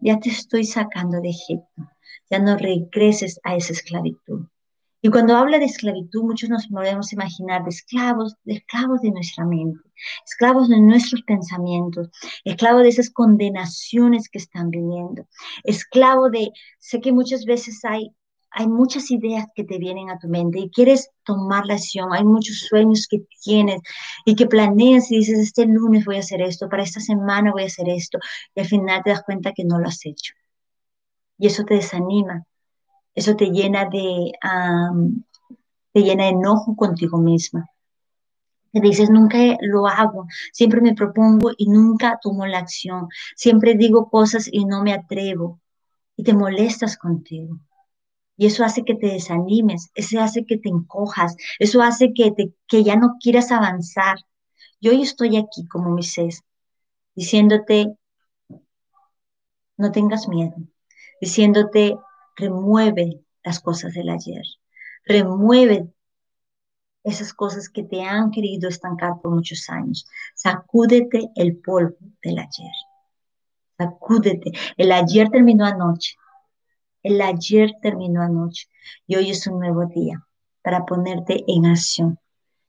ya 0.00 0.18
te 0.20 0.30
estoy 0.30 0.64
sacando 0.64 1.20
de 1.20 1.30
Egipto, 1.30 1.82
ya 2.30 2.38
no 2.38 2.56
regreses 2.56 3.40
a 3.44 3.56
esa 3.56 3.72
esclavitud. 3.72 4.46
Y 5.04 5.10
cuando 5.10 5.36
habla 5.36 5.58
de 5.58 5.64
esclavitud, 5.64 6.22
muchos 6.22 6.48
nos 6.48 6.68
podemos 6.68 7.12
imaginar 7.12 7.64
de 7.64 7.70
esclavos, 7.70 8.36
de 8.44 8.54
esclavos 8.54 9.02
de 9.02 9.10
nuestra 9.10 9.44
mente, 9.44 9.80
esclavos 10.24 10.68
de 10.68 10.80
nuestros 10.80 11.22
pensamientos, 11.22 12.08
esclavos 12.44 12.84
de 12.84 12.90
esas 12.90 13.10
condenaciones 13.10 14.28
que 14.28 14.38
están 14.38 14.70
viniendo, 14.70 15.26
esclavo 15.64 16.30
de, 16.30 16.52
sé 16.78 17.00
que 17.00 17.12
muchas 17.12 17.44
veces 17.44 17.84
hay 17.84 18.14
hay 18.54 18.68
muchas 18.68 19.10
ideas 19.10 19.46
que 19.54 19.64
te 19.64 19.78
vienen 19.78 20.10
a 20.10 20.18
tu 20.18 20.28
mente 20.28 20.58
y 20.58 20.70
quieres 20.70 21.10
tomar 21.24 21.66
la 21.66 21.74
acción, 21.74 22.12
hay 22.12 22.24
muchos 22.24 22.58
sueños 22.68 23.06
que 23.08 23.24
tienes 23.42 23.80
y 24.24 24.34
que 24.34 24.46
planeas 24.46 25.10
y 25.10 25.18
dices, 25.18 25.38
este 25.38 25.66
lunes 25.66 26.04
voy 26.04 26.16
a 26.16 26.20
hacer 26.20 26.42
esto, 26.42 26.68
para 26.68 26.82
esta 26.82 27.00
semana 27.00 27.52
voy 27.52 27.62
a 27.62 27.66
hacer 27.66 27.88
esto, 27.88 28.18
y 28.54 28.60
al 28.60 28.66
final 28.66 29.02
te 29.02 29.10
das 29.10 29.22
cuenta 29.24 29.52
que 29.52 29.64
no 29.64 29.78
lo 29.78 29.88
has 29.88 30.04
hecho. 30.04 30.34
Y 31.38 31.46
eso 31.46 31.64
te 31.64 31.74
desanima, 31.74 32.44
eso 33.14 33.36
te 33.36 33.46
llena 33.46 33.86
de, 33.86 34.32
te 35.92 36.00
llena 36.02 36.24
de 36.24 36.30
enojo 36.30 36.76
contigo 36.76 37.18
misma. 37.18 37.68
Te 38.72 38.80
dices, 38.80 39.10
nunca 39.10 39.38
lo 39.60 39.86
hago, 39.86 40.26
siempre 40.52 40.80
me 40.80 40.94
propongo 40.94 41.50
y 41.58 41.68
nunca 41.68 42.18
tomo 42.22 42.46
la 42.46 42.58
acción, 42.58 43.08
siempre 43.36 43.74
digo 43.74 44.08
cosas 44.08 44.48
y 44.50 44.64
no 44.64 44.82
me 44.82 44.94
atrevo 44.94 45.60
y 46.16 46.22
te 46.22 46.32
molestas 46.32 46.96
contigo. 46.96 47.58
Y 48.42 48.46
eso 48.46 48.64
hace 48.64 48.82
que 48.82 48.96
te 48.96 49.06
desanimes, 49.06 49.92
eso 49.94 50.20
hace 50.20 50.44
que 50.44 50.58
te 50.58 50.68
encojas, 50.68 51.36
eso 51.60 51.80
hace 51.80 52.12
que, 52.12 52.32
te, 52.32 52.52
que 52.66 52.82
ya 52.82 52.96
no 52.96 53.14
quieras 53.20 53.52
avanzar. 53.52 54.16
Yo 54.80 54.90
hoy 54.90 55.02
estoy 55.02 55.36
aquí 55.36 55.64
como 55.68 55.90
Moisés, 55.90 56.42
diciéndote, 57.14 57.94
no 59.76 59.92
tengas 59.92 60.26
miedo, 60.26 60.56
diciéndote, 61.20 61.96
remueve 62.34 63.20
las 63.44 63.60
cosas 63.60 63.94
del 63.94 64.08
ayer, 64.08 64.42
remueve 65.04 65.86
esas 67.04 67.32
cosas 67.32 67.68
que 67.68 67.84
te 67.84 68.02
han 68.02 68.32
querido 68.32 68.68
estancar 68.68 69.20
por 69.22 69.30
muchos 69.30 69.70
años. 69.70 70.04
Sacúdete 70.34 71.30
el 71.36 71.58
polvo 71.58 71.94
del 72.20 72.40
ayer. 72.40 72.74
Sacúdete. 73.78 74.50
El 74.76 74.90
ayer 74.90 75.30
terminó 75.30 75.64
anoche. 75.64 76.16
El 77.02 77.20
ayer 77.20 77.72
terminó 77.82 78.22
anoche 78.22 78.68
y 79.06 79.16
hoy 79.16 79.30
es 79.30 79.46
un 79.46 79.58
nuevo 79.58 79.86
día 79.86 80.26
para 80.62 80.84
ponerte 80.84 81.44
en 81.46 81.66
acción 81.66 82.18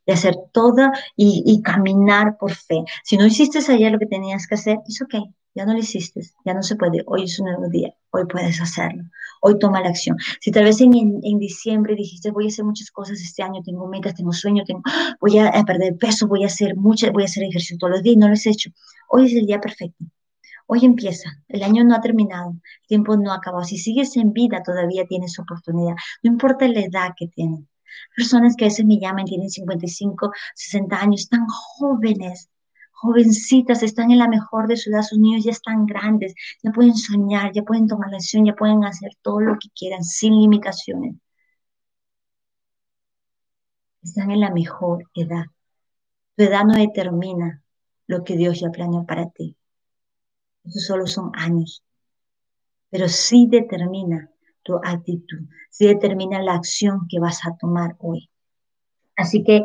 de 0.05 0.13
hacer 0.13 0.35
todo 0.51 0.91
y, 1.15 1.61
caminar 1.61 2.37
por 2.37 2.53
fe. 2.53 2.83
Si 3.03 3.17
no 3.17 3.25
hiciste 3.25 3.59
ayer 3.71 3.91
lo 3.91 3.99
que 3.99 4.05
tenías 4.05 4.47
que 4.47 4.55
hacer, 4.55 4.79
es 4.87 5.01
ok, 5.01 5.15
ya 5.55 5.65
no 5.65 5.73
lo 5.73 5.79
hiciste, 5.79 6.21
ya 6.45 6.53
no 6.53 6.63
se 6.63 6.75
puede, 6.75 7.03
hoy 7.05 7.23
es 7.23 7.39
un 7.39 7.45
nuevo 7.45 7.69
día, 7.69 7.93
hoy 8.11 8.25
puedes 8.25 8.59
hacerlo, 8.59 9.03
hoy 9.41 9.57
toma 9.59 9.81
la 9.81 9.89
acción. 9.89 10.17
Si 10.41 10.51
tal 10.51 10.65
vez 10.65 10.81
en, 10.81 10.93
en, 10.93 11.39
diciembre 11.39 11.95
dijiste, 11.95 12.31
voy 12.31 12.45
a 12.45 12.47
hacer 12.47 12.65
muchas 12.65 12.91
cosas 12.91 13.21
este 13.21 13.43
año, 13.43 13.61
tengo 13.63 13.87
metas, 13.87 14.15
tengo 14.15 14.33
sueños, 14.33 14.65
tengo, 14.65 14.81
voy 15.21 15.37
a, 15.37 15.51
perder 15.63 15.95
peso, 15.97 16.27
voy 16.27 16.43
a 16.43 16.47
hacer 16.47 16.75
muchas, 16.75 17.11
voy 17.11 17.23
a 17.23 17.25
hacer 17.27 17.43
ejercicio 17.43 17.77
todos 17.77 17.91
los 17.91 18.03
días, 18.03 18.17
no 18.17 18.27
lo 18.27 18.33
has 18.33 18.45
hecho, 18.45 18.71
hoy 19.09 19.27
es 19.27 19.33
el 19.35 19.45
día 19.45 19.61
perfecto. 19.61 20.03
Hoy 20.67 20.85
empieza, 20.85 21.29
el 21.47 21.63
año 21.63 21.83
no 21.83 21.95
ha 21.95 22.01
terminado, 22.01 22.51
el 22.51 22.87
tiempo 22.87 23.15
no 23.17 23.31
ha 23.31 23.35
acabado. 23.37 23.63
Si 23.63 23.77
sigues 23.77 24.15
en 24.17 24.33
vida, 24.33 24.63
todavía 24.63 25.05
tienes 25.05 25.37
oportunidad, 25.39 25.95
no 26.23 26.31
importa 26.31 26.67
la 26.67 26.81
edad 26.81 27.11
que 27.17 27.27
tienes. 27.27 27.61
Personas 28.15 28.55
que 28.55 28.65
a 28.65 28.67
veces 28.69 28.85
me 28.85 28.99
llaman, 28.99 29.25
tienen 29.25 29.49
55, 29.49 30.31
60 30.55 30.95
años, 30.99 31.29
tan 31.29 31.45
jóvenes, 31.47 32.49
jovencitas, 32.91 33.83
están 33.83 34.11
en 34.11 34.19
la 34.19 34.27
mejor 34.29 34.67
de 34.67 34.77
su 34.77 34.89
edad, 34.89 35.03
sus 35.03 35.19
niños 35.19 35.43
ya 35.43 35.51
están 35.51 35.85
grandes, 35.85 36.33
ya 36.63 36.71
pueden 36.71 36.95
soñar, 36.95 37.51
ya 37.53 37.63
pueden 37.63 37.87
tomar 37.87 38.09
la 38.11 38.19
ya 38.19 38.55
pueden 38.55 38.85
hacer 38.85 39.11
todo 39.21 39.41
lo 39.41 39.57
que 39.59 39.69
quieran 39.75 40.03
sin 40.03 40.33
limitaciones. 40.39 41.15
Están 44.01 44.31
en 44.31 44.39
la 44.39 44.51
mejor 44.51 45.09
edad. 45.13 45.45
Tu 46.35 46.43
edad 46.43 46.65
no 46.65 46.75
determina 46.75 47.61
lo 48.07 48.23
que 48.23 48.35
Dios 48.37 48.59
ya 48.59 48.69
planeó 48.69 49.05
para 49.05 49.29
ti. 49.29 49.57
Eso 50.65 50.79
solo 50.79 51.07
son 51.07 51.31
años. 51.35 51.83
Pero 52.89 53.09
sí 53.09 53.47
determina 53.49 54.29
tu 54.61 54.75
actitud, 54.75 55.39
sí 55.69 55.87
determina 55.87 56.41
la 56.41 56.55
acción 56.55 57.07
que 57.09 57.19
vas 57.19 57.45
a 57.45 57.55
tomar 57.57 57.95
hoy. 57.99 58.29
Así 59.15 59.43
que 59.43 59.63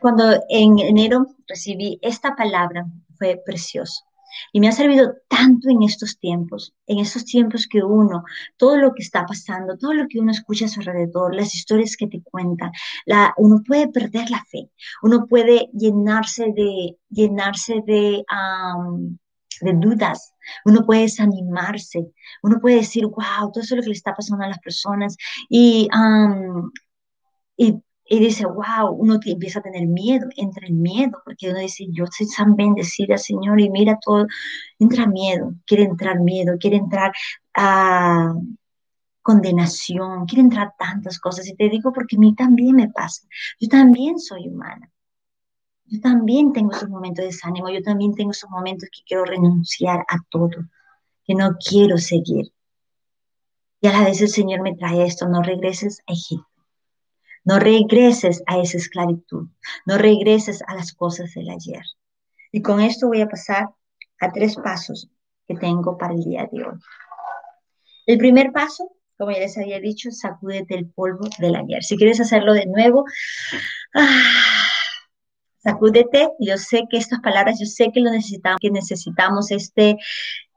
cuando 0.00 0.24
en 0.48 0.78
enero 0.78 1.26
recibí 1.46 1.98
esta 2.02 2.34
palabra, 2.34 2.86
fue 3.18 3.40
precioso. 3.44 4.04
Y 4.52 4.60
me 4.60 4.68
ha 4.68 4.72
servido 4.72 5.14
tanto 5.28 5.70
en 5.70 5.82
estos 5.82 6.18
tiempos, 6.18 6.74
en 6.86 6.98
estos 6.98 7.24
tiempos 7.24 7.66
que 7.66 7.82
uno, 7.82 8.22
todo 8.56 8.76
lo 8.76 8.92
que 8.92 9.02
está 9.02 9.24
pasando, 9.24 9.78
todo 9.78 9.94
lo 9.94 10.08
que 10.08 10.18
uno 10.18 10.30
escucha 10.30 10.66
a 10.66 10.68
su 10.68 10.80
alrededor, 10.80 11.34
las 11.34 11.54
historias 11.54 11.96
que 11.96 12.06
te 12.06 12.22
cuentan, 12.22 12.70
la, 13.06 13.32
uno 13.38 13.62
puede 13.66 13.88
perder 13.88 14.30
la 14.30 14.44
fe, 14.44 14.70
uno 15.02 15.26
puede 15.26 15.70
llenarse 15.72 16.52
de, 16.54 16.98
llenarse 17.08 17.82
de, 17.86 18.24
de 19.60 19.72
dudas, 19.74 20.34
uno 20.64 20.84
puede 20.86 21.02
desanimarse, 21.02 22.06
uno 22.42 22.60
puede 22.60 22.76
decir, 22.76 23.06
wow, 23.06 23.50
todo 23.52 23.62
eso 23.62 23.74
es 23.74 23.78
lo 23.78 23.82
que 23.82 23.88
le 23.88 23.94
está 23.94 24.14
pasando 24.14 24.44
a 24.44 24.48
las 24.48 24.58
personas 24.60 25.16
y, 25.48 25.88
y 27.56 27.80
y 28.08 28.20
dice, 28.20 28.46
wow, 28.46 28.92
uno 28.92 29.18
empieza 29.24 29.58
a 29.58 29.62
tener 29.62 29.86
miedo, 29.88 30.28
entra 30.36 30.66
el 30.66 30.74
miedo, 30.74 31.20
porque 31.24 31.50
uno 31.50 31.58
dice, 31.58 31.86
yo 31.90 32.04
soy 32.06 32.28
tan 32.36 32.54
bendecida, 32.54 33.18
Señor, 33.18 33.60
y 33.60 33.68
mira 33.70 33.98
todo, 34.00 34.26
entra 34.78 35.06
miedo, 35.06 35.54
quiere 35.66 35.84
entrar 35.84 36.20
miedo, 36.20 36.54
quiere 36.60 36.76
entrar 36.76 37.12
a 37.54 38.32
condenación, 39.22 40.26
quiere 40.26 40.42
entrar 40.42 40.74
tantas 40.78 41.18
cosas. 41.18 41.48
Y 41.48 41.56
te 41.56 41.68
digo 41.68 41.92
porque 41.92 42.16
a 42.16 42.20
mí 42.20 42.34
también 42.34 42.76
me 42.76 42.88
pasa, 42.90 43.26
yo 43.60 43.68
también 43.68 44.18
soy 44.20 44.48
humana. 44.48 44.90
Yo 45.88 46.00
también 46.00 46.52
tengo 46.52 46.72
esos 46.72 46.88
momentos 46.88 47.22
de 47.22 47.26
desánimo, 47.26 47.68
yo 47.70 47.82
también 47.82 48.14
tengo 48.14 48.32
esos 48.32 48.50
momentos 48.50 48.88
que 48.92 49.02
quiero 49.06 49.24
renunciar 49.24 50.00
a 50.00 50.16
todo, 50.30 50.50
que 51.24 51.34
no 51.34 51.56
quiero 51.58 51.98
seguir. 51.98 52.52
Y 53.80 53.88
a 53.88 53.92
la 53.92 54.04
vez 54.04 54.20
el 54.20 54.28
Señor 54.28 54.62
me 54.62 54.74
trae 54.74 55.04
esto, 55.04 55.28
no 55.28 55.42
regreses 55.42 56.00
a 56.06 56.12
Egipto 56.12 56.56
no 57.46 57.60
regreses 57.60 58.42
a 58.46 58.58
esa 58.58 58.76
esclavitud, 58.76 59.46
no 59.86 59.98
regreses 59.98 60.62
a 60.66 60.74
las 60.74 60.92
cosas 60.92 61.32
del 61.32 61.48
ayer. 61.48 61.82
Y 62.50 62.60
con 62.60 62.80
esto 62.80 63.06
voy 63.06 63.20
a 63.20 63.28
pasar 63.28 63.68
a 64.20 64.32
tres 64.32 64.56
pasos 64.56 65.08
que 65.46 65.54
tengo 65.54 65.96
para 65.96 66.12
el 66.12 66.24
día 66.24 66.48
de 66.50 66.64
hoy. 66.64 66.78
El 68.06 68.18
primer 68.18 68.50
paso, 68.50 68.90
como 69.16 69.30
ya 69.30 69.38
les 69.38 69.56
había 69.56 69.78
dicho, 69.78 70.10
sacúdete 70.10 70.74
el 70.74 70.90
polvo 70.90 71.28
del 71.38 71.54
ayer. 71.54 71.84
Si 71.84 71.96
quieres 71.96 72.18
hacerlo 72.18 72.52
de 72.52 72.66
nuevo, 72.66 73.04
ah, 73.94 74.65
sacúdete. 75.66 76.28
Yo 76.38 76.56
sé 76.58 76.84
que 76.88 76.96
estas 76.98 77.20
palabras, 77.20 77.58
yo 77.58 77.66
sé 77.66 77.90
que 77.92 78.00
lo 78.00 78.10
necesitamos, 78.10 78.60
que 78.60 78.70
necesitamos 78.70 79.50
este, 79.50 79.96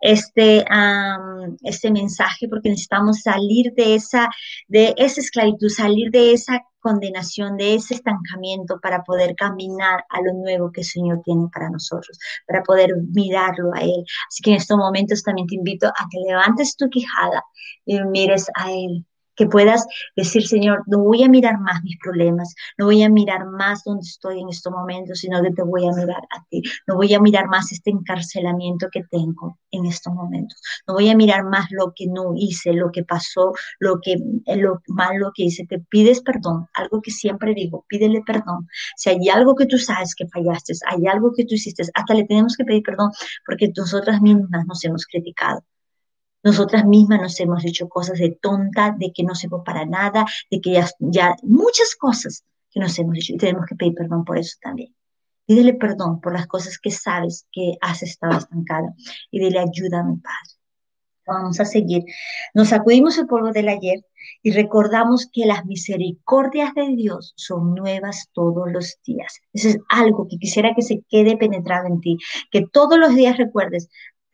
este, 0.02 0.66
este 1.64 1.92
mensaje 1.92 2.48
porque 2.48 2.70
necesitamos 2.70 3.22
salir 3.22 3.74
de 3.74 3.96
esa, 3.96 4.30
de 4.68 4.94
esa 4.98 5.22
esclavitud, 5.22 5.70
salir 5.70 6.12
de 6.12 6.34
esa 6.34 6.62
condenación, 6.80 7.58
de 7.58 7.76
ese 7.76 7.96
estancamiento 7.96 8.80
para 8.82 9.04
poder 9.04 9.36
caminar 9.36 10.06
a 10.10 10.22
lo 10.22 10.34
nuevo 10.34 10.72
que 10.72 10.82
el 10.82 10.88
Señor 10.88 11.22
tiene 11.26 11.48
para 11.52 11.70
nosotros, 11.70 12.18
para 12.48 12.62
poder 12.64 12.92
mirarlo 13.14 13.74
a 13.74 13.82
Él. 13.82 14.06
Así 14.28 14.44
que 14.44 14.52
en 14.52 14.58
estos 14.58 14.78
momentos 14.78 15.24
también 15.24 15.48
te 15.48 15.56
invito 15.56 15.88
a 15.88 16.08
que 16.10 16.20
levantes 16.26 16.76
tu 16.78 16.88
quijada 16.90 17.44
y 17.86 18.00
mires 18.04 18.48
a 18.56 18.72
Él, 18.72 19.06
que 19.40 19.46
puedas 19.46 19.88
decir, 20.18 20.46
Señor, 20.46 20.84
no 20.88 21.00
voy 21.00 21.24
a 21.24 21.30
mirar 21.30 21.62
más 21.62 21.82
mis 21.82 21.98
problemas, 22.04 22.54
no 22.78 22.88
voy 22.88 23.04
a 23.04 23.10
mirar 23.10 23.46
más 23.46 23.86
donde 23.86 24.02
estoy 24.02 24.42
en 24.42 24.50
estos 24.50 24.74
momentos, 24.74 25.20
sino 25.20 25.42
que 25.42 25.52
te 25.52 25.64
voy 25.64 25.88
a 25.88 25.94
mirar 25.94 26.24
a 26.30 26.44
ti. 26.50 26.62
No 26.86 26.96
voy 26.96 27.14
a 27.14 27.22
mirar 27.22 27.48
más 27.48 27.72
este 27.72 27.90
encarcelamiento 27.90 28.88
que 28.92 29.04
tengo 29.10 29.58
en 29.72 29.86
estos 29.86 30.14
momentos. 30.14 30.62
No 30.86 30.96
voy 30.96 31.08
a 31.08 31.16
mirar 31.16 31.46
más 31.46 31.68
lo 31.72 31.94
que 31.96 32.08
no 32.08 32.34
hice, 32.36 32.74
lo 32.74 32.92
que 32.92 33.06
pasó, 33.06 33.54
lo 33.80 34.02
que 34.02 34.18
lo 34.58 34.82
malo 34.88 35.32
que 35.34 35.44
hice. 35.44 35.66
Te 35.66 35.80
pides 35.80 36.22
perdón, 36.22 36.68
algo 36.74 37.02
que 37.02 37.12
siempre 37.12 37.54
digo, 37.54 37.86
pídele 37.88 38.22
perdón. 38.28 38.68
Si 38.98 39.10
hay 39.10 39.30
algo 39.30 39.56
que 39.56 39.68
tú 39.68 39.78
sabes 39.78 40.16
que 40.16 40.28
fallaste, 40.28 40.74
hay 40.92 41.08
algo 41.08 41.32
que 41.34 41.46
tú 41.46 41.56
hiciste, 41.56 41.84
hasta 41.94 42.14
le 42.14 42.26
tenemos 42.26 42.58
que 42.58 42.66
pedir 42.66 42.84
perdón 42.84 43.12
porque 43.46 43.72
nosotras 43.74 44.22
mismas 44.22 44.66
nos 44.68 44.84
hemos 44.84 45.06
criticado. 45.06 45.62
Nosotras 46.44 46.86
mismas 46.86 47.22
nos 47.22 47.40
hemos 47.40 47.66
hecho 47.66 47.90
cosas 47.90 48.20
de 48.20 48.32
tonta, 48.42 48.96
de 48.98 49.12
que 49.12 49.24
no 49.24 49.36
sirvo 49.36 49.64
para 49.64 49.86
nada, 49.86 50.26
de 50.50 50.62
que 50.62 50.72
ya, 50.72 50.88
ya 51.00 51.36
muchas 51.44 51.96
cosas 51.96 52.44
que 52.72 52.80
nos 52.80 52.98
hemos 53.00 53.18
hecho 53.18 53.34
y 53.34 53.38
tenemos 53.38 53.66
que 53.66 53.76
pedir 53.76 53.94
perdón 53.94 54.24
por 54.24 54.38
eso 54.38 54.58
también. 54.62 54.94
Pídele 55.46 55.74
perdón 55.74 56.22
por 56.22 56.34
las 56.34 56.48
cosas 56.48 56.78
que 56.78 56.92
sabes 56.92 57.48
que 57.52 57.74
has 57.82 58.04
estado 58.04 58.38
estancada 58.38 58.94
y 59.32 59.40
dile 59.40 59.60
ayúdame, 59.60 60.18
Padre. 60.22 60.60
Vamos 61.26 61.60
a 61.60 61.66
seguir. 61.66 62.06
Nos 62.56 62.70
sacudimos 62.70 63.18
el 63.18 63.28
polvo 63.28 63.52
del 63.52 63.70
ayer 63.70 64.04
y 64.42 64.52
recordamos 64.52 65.28
que 65.32 65.46
las 65.46 65.66
misericordias 65.66 66.74
de 66.74 66.96
Dios 66.96 67.34
son 67.36 67.76
nuevas 67.76 68.30
todos 68.34 68.72
los 68.72 68.98
días. 69.06 69.40
Eso 69.54 69.70
es 69.70 69.78
algo 69.90 70.28
que 70.28 70.38
quisiera 70.38 70.74
que 70.76 70.82
se 70.82 71.04
quede 71.08 71.38
penetrado 71.38 71.88
en 71.88 72.02
ti, 72.02 72.18
que 72.52 72.66
todos 72.72 72.98
los 72.98 73.16
días 73.16 73.38
recuerdes, 73.38 73.90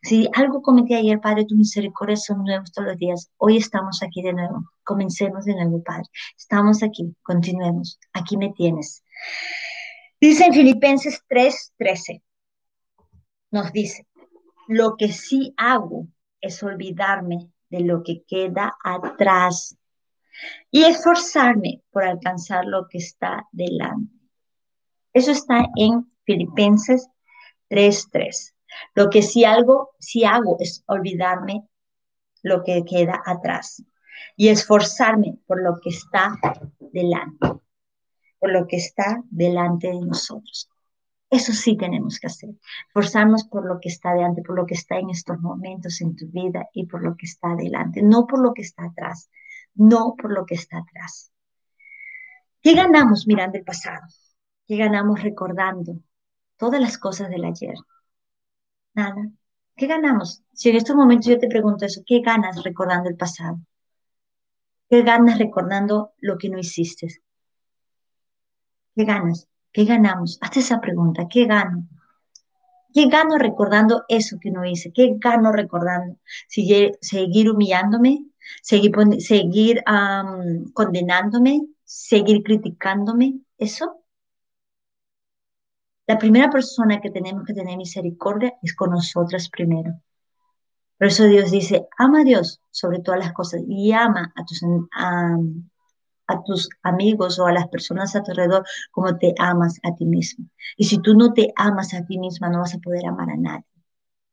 si 0.06 0.28
algo 0.34 0.62
cometí 0.62 0.94
ayer, 0.94 1.20
Padre, 1.20 1.46
tu 1.46 1.56
misericordia 1.56 2.16
son 2.16 2.44
nuevos 2.44 2.70
todos 2.70 2.90
los 2.90 2.96
días. 2.96 3.28
Hoy 3.38 3.56
estamos 3.56 4.04
aquí 4.04 4.22
de 4.22 4.32
nuevo. 4.32 4.70
Comencemos 4.84 5.44
de 5.44 5.54
nuevo, 5.54 5.82
Padre. 5.82 6.04
Estamos 6.38 6.84
aquí. 6.84 7.12
Continuemos. 7.24 7.98
Aquí 8.12 8.36
me 8.36 8.52
tienes. 8.52 9.02
Dice 10.20 10.44
en 10.44 10.52
Filipenses 10.52 11.24
3:13. 11.28 12.22
Nos 13.50 13.72
dice, 13.72 14.06
lo 14.68 14.96
que 14.96 15.08
sí 15.08 15.52
hago 15.56 16.06
es 16.40 16.62
olvidarme 16.62 17.50
de 17.68 17.80
lo 17.80 18.04
que 18.04 18.22
queda 18.28 18.76
atrás 18.84 19.76
y 20.70 20.84
esforzarme 20.84 21.82
por 21.90 22.04
alcanzar 22.04 22.64
lo 22.64 22.86
que 22.88 22.98
está 22.98 23.48
delante. 23.50 24.12
Eso 25.12 25.32
está 25.32 25.66
en 25.74 26.12
Filipenses 26.24 27.08
3:3. 27.68 28.55
Lo 28.94 29.10
que 29.10 29.22
sí 29.22 29.44
algo, 29.44 29.90
sí 29.98 30.24
hago 30.24 30.56
es 30.60 30.84
olvidarme 30.86 31.66
lo 32.42 32.62
que 32.62 32.84
queda 32.84 33.22
atrás 33.24 33.82
y 34.36 34.48
esforzarme 34.48 35.38
por 35.46 35.62
lo 35.62 35.78
que 35.80 35.90
está 35.90 36.36
delante, 36.78 37.48
por 38.38 38.52
lo 38.52 38.66
que 38.66 38.76
está 38.76 39.22
delante 39.30 39.88
de 39.88 40.00
nosotros. 40.00 40.68
Eso 41.28 41.52
sí 41.52 41.76
tenemos 41.76 42.20
que 42.20 42.28
hacer, 42.28 42.50
esforzarnos 42.88 43.44
por 43.44 43.66
lo 43.66 43.80
que 43.80 43.88
está 43.88 44.12
delante, 44.14 44.42
por 44.42 44.56
lo 44.56 44.64
que 44.64 44.74
está 44.74 44.98
en 44.98 45.10
estos 45.10 45.40
momentos 45.40 46.00
en 46.00 46.14
tu 46.14 46.28
vida 46.28 46.68
y 46.72 46.86
por 46.86 47.02
lo 47.02 47.16
que 47.16 47.26
está 47.26 47.56
delante, 47.56 48.02
no 48.02 48.26
por 48.26 48.40
lo 48.40 48.54
que 48.54 48.62
está 48.62 48.84
atrás, 48.84 49.28
no 49.74 50.14
por 50.16 50.32
lo 50.32 50.46
que 50.46 50.54
está 50.54 50.78
atrás. 50.78 51.32
¿Qué 52.62 52.74
ganamos 52.74 53.26
mirando 53.26 53.58
el 53.58 53.64
pasado? 53.64 54.06
¿Qué 54.66 54.76
ganamos 54.76 55.22
recordando 55.22 55.98
todas 56.56 56.80
las 56.80 56.96
cosas 56.96 57.28
del 57.28 57.44
ayer? 57.44 57.74
Nada. 58.96 59.30
¿Qué 59.76 59.86
ganamos? 59.86 60.42
Si 60.52 60.70
en 60.70 60.76
estos 60.76 60.96
momentos 60.96 61.26
yo 61.28 61.38
te 61.38 61.48
pregunto 61.48 61.84
eso, 61.84 62.02
¿qué 62.04 62.20
ganas 62.20 62.64
recordando 62.64 63.08
el 63.08 63.16
pasado? 63.16 63.60
¿Qué 64.88 65.02
ganas 65.02 65.38
recordando 65.38 66.12
lo 66.18 66.38
que 66.38 66.48
no 66.48 66.58
hiciste? 66.58 67.08
¿Qué 68.94 69.04
ganas? 69.04 69.46
¿Qué 69.70 69.84
ganamos? 69.84 70.38
Hazte 70.40 70.60
esa 70.60 70.80
pregunta, 70.80 71.28
¿qué 71.30 71.44
gano? 71.44 71.86
¿Qué 72.94 73.06
gano 73.08 73.36
recordando 73.36 74.04
eso 74.08 74.38
que 74.40 74.50
no 74.50 74.64
hice? 74.64 74.90
¿Qué 74.92 75.16
gano 75.18 75.52
recordando? 75.52 76.16
¿Seguir 76.48 77.50
humillándome? 77.50 78.24
¿Seguir, 78.62 78.92
seguir 79.18 79.84
condenándome? 80.72 81.60
¿Seguir 81.84 82.42
criticándome? 82.42 83.40
eso, 83.58 84.02
la 86.06 86.18
primera 86.18 86.50
persona 86.50 87.00
que 87.00 87.10
tenemos 87.10 87.44
que 87.44 87.54
tener 87.54 87.76
misericordia 87.76 88.54
es 88.62 88.74
con 88.74 88.90
nosotras 88.90 89.48
primero. 89.48 90.00
Por 90.98 91.08
eso 91.08 91.24
Dios 91.24 91.50
dice, 91.50 91.86
ama 91.98 92.20
a 92.20 92.24
Dios 92.24 92.60
sobre 92.70 93.00
todas 93.00 93.20
las 93.20 93.32
cosas 93.32 93.62
y 93.66 93.92
ama 93.92 94.32
a 94.34 94.44
tus, 94.44 94.62
a, 94.94 96.42
tus 96.44 96.68
amigos 96.82 97.38
o 97.38 97.46
a 97.46 97.52
las 97.52 97.68
personas 97.68 98.16
a 98.16 98.22
tu 98.22 98.30
alrededor 98.30 98.64
como 98.92 99.16
te 99.18 99.34
amas 99.38 99.78
a 99.82 99.94
ti 99.94 100.06
mismo. 100.06 100.46
Y 100.76 100.84
si 100.84 100.98
tú 100.98 101.14
no 101.14 101.32
te 101.32 101.52
amas 101.56 101.92
a 101.92 102.04
ti 102.06 102.18
misma, 102.18 102.48
no 102.48 102.60
vas 102.60 102.74
a 102.74 102.78
poder 102.78 103.06
amar 103.06 103.30
a 103.30 103.36
nadie. 103.36 103.66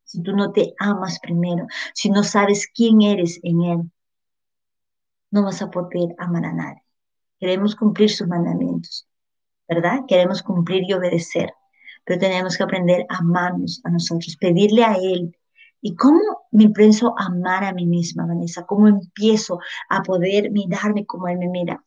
Si 0.03 0.21
tú 0.21 0.35
no 0.35 0.51
te 0.51 0.73
amas 0.79 1.19
primero, 1.19 1.65
si 1.93 2.09
no 2.09 2.23
sabes 2.23 2.67
quién 2.67 3.01
eres 3.01 3.39
en 3.43 3.61
Él, 3.61 3.91
no 5.31 5.43
vas 5.43 5.61
a 5.61 5.71
poder 5.71 6.15
amar 6.19 6.45
a 6.45 6.53
nadie. 6.53 6.83
Queremos 7.39 7.75
cumplir 7.75 8.11
sus 8.11 8.27
mandamientos, 8.27 9.07
¿verdad? 9.67 10.01
Queremos 10.07 10.43
cumplir 10.43 10.83
y 10.87 10.93
obedecer, 10.93 11.51
pero 12.05 12.19
tenemos 12.19 12.57
que 12.57 12.63
aprender 12.63 13.05
a 13.09 13.17
amarnos 13.17 13.81
a 13.83 13.89
nosotros, 13.89 14.37
pedirle 14.37 14.83
a 14.83 14.95
Él 14.95 15.35
¿Y 15.85 15.95
cómo 15.95 16.21
me 16.51 16.63
empiezo 16.63 17.13
a 17.19 17.25
amar 17.25 17.65
a 17.65 17.73
mí 17.73 17.85
misma, 17.85 18.25
Vanessa? 18.25 18.65
¿Cómo 18.65 18.87
empiezo 18.87 19.59
a 19.89 20.01
poder 20.01 20.49
mirarme 20.49 21.05
como 21.05 21.27
Él 21.27 21.37
me 21.37 21.49
mira? 21.49 21.83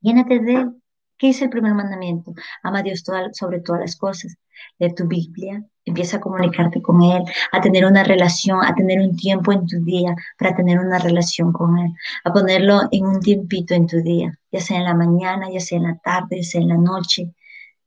Llénate 0.00 0.38
de 0.38 0.54
Él. 0.54 0.82
¿Qué 1.18 1.26
dice 1.26 1.44
el 1.44 1.50
primer 1.50 1.74
mandamiento? 1.74 2.32
Ama 2.62 2.78
a 2.78 2.82
Dios 2.82 3.02
sobre 3.32 3.60
todas 3.60 3.80
las 3.80 3.96
cosas. 3.96 4.36
Lee 4.78 4.94
tu 4.94 5.08
Biblia, 5.08 5.64
empieza 5.84 6.18
a 6.18 6.20
comunicarte 6.20 6.80
con 6.80 7.02
Él, 7.02 7.24
a 7.50 7.60
tener 7.60 7.84
una 7.84 8.04
relación, 8.04 8.64
a 8.64 8.76
tener 8.76 9.00
un 9.00 9.16
tiempo 9.16 9.52
en 9.52 9.66
tu 9.66 9.82
día 9.82 10.14
para 10.38 10.54
tener 10.54 10.78
una 10.78 10.98
relación 11.00 11.52
con 11.52 11.78
Él, 11.78 11.92
a 12.24 12.32
ponerlo 12.32 12.82
en 12.92 13.06
un 13.06 13.20
tiempito 13.20 13.74
en 13.74 13.88
tu 13.88 14.00
día, 14.02 14.38
ya 14.52 14.60
sea 14.60 14.78
en 14.78 14.84
la 14.84 14.94
mañana, 14.94 15.50
ya 15.50 15.58
sea 15.58 15.78
en 15.78 15.84
la 15.84 15.98
tarde, 15.98 16.36
ya 16.36 16.44
sea 16.44 16.60
en 16.60 16.68
la 16.68 16.76
noche, 16.76 17.34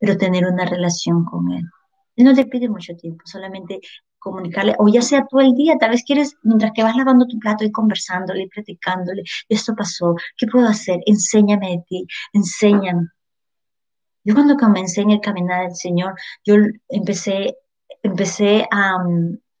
pero 0.04 0.18
tener 0.18 0.44
una 0.44 0.66
relación 0.66 1.24
con 1.24 1.50
Él. 1.50 1.64
Él 2.16 2.24
no 2.26 2.34
te 2.34 2.44
pide 2.44 2.68
mucho 2.68 2.94
tiempo, 2.94 3.22
solamente 3.24 3.80
comunicarle, 4.18 4.74
o 4.78 4.86
ya 4.88 5.00
sea 5.00 5.26
todo 5.26 5.40
el 5.40 5.54
día, 5.54 5.78
tal 5.78 5.90
vez 5.90 6.04
quieres, 6.04 6.36
mientras 6.42 6.72
que 6.72 6.82
vas 6.82 6.94
lavando 6.94 7.26
tu 7.26 7.38
plato 7.38 7.64
y 7.64 7.72
conversándole 7.72 8.42
y 8.42 8.48
platicándole, 8.48 9.22
esto 9.48 9.74
pasó, 9.74 10.14
¿qué 10.36 10.46
puedo 10.46 10.68
hacer? 10.68 11.00
Enséñame 11.06 11.70
de 11.70 11.84
ti, 11.88 12.06
enséñame. 12.34 13.08
Yo 14.24 14.34
cuando 14.34 14.56
comencé 14.56 15.00
en 15.00 15.10
el 15.10 15.20
caminar 15.20 15.68
del 15.68 15.74
Señor, 15.74 16.14
yo 16.44 16.56
empecé, 16.88 17.56
empecé 18.02 18.66
a, 18.70 18.98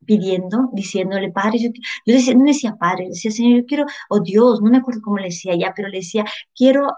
pidiendo, 0.04 0.68
diciéndole, 0.72 1.32
Padre, 1.32 1.58
yo, 1.58 1.70
yo 2.06 2.14
decía, 2.14 2.34
no 2.34 2.44
decía 2.44 2.76
Padre, 2.78 3.08
decía, 3.08 3.30
Señor, 3.30 3.60
yo 3.60 3.66
quiero, 3.66 3.86
oh 4.10 4.20
Dios, 4.20 4.60
no 4.60 4.70
me 4.70 4.78
acuerdo 4.78 5.00
cómo 5.02 5.18
le 5.18 5.24
decía 5.26 5.54
ya, 5.56 5.72
pero 5.74 5.88
le 5.88 5.98
decía, 5.98 6.24
quiero 6.54 6.88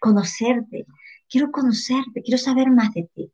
conocerte, 0.00 0.86
quiero 1.32 1.50
conocerte, 1.50 2.22
quiero 2.22 2.38
saber 2.38 2.70
más 2.70 2.92
de 2.92 3.08
ti. 3.14 3.32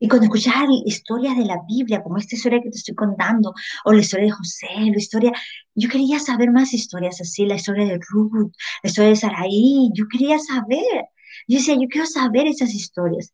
Y 0.00 0.08
cuando 0.08 0.24
escuchaba 0.24 0.66
historias 0.84 1.36
de 1.36 1.44
la 1.44 1.60
Biblia, 1.68 2.02
como 2.02 2.18
esta 2.18 2.34
historia 2.34 2.60
que 2.60 2.70
te 2.70 2.76
estoy 2.76 2.96
contando, 2.96 3.54
o 3.84 3.92
la 3.92 4.00
historia 4.00 4.26
de 4.26 4.32
José, 4.32 4.66
la 4.76 4.98
historia, 4.98 5.32
yo 5.76 5.88
quería 5.88 6.18
saber 6.18 6.50
más 6.50 6.74
historias 6.74 7.20
así, 7.20 7.46
la 7.46 7.54
historia 7.54 7.86
de 7.86 8.00
Ruth, 8.08 8.52
la 8.82 8.88
historia 8.90 9.10
de 9.10 9.16
Saraí, 9.16 9.90
yo 9.94 10.06
quería 10.08 10.40
saber. 10.40 11.04
Yo 11.46 11.58
decía, 11.58 11.74
yo 11.74 11.86
quiero 11.88 12.06
saber 12.06 12.48
esas 12.48 12.74
historias. 12.74 13.32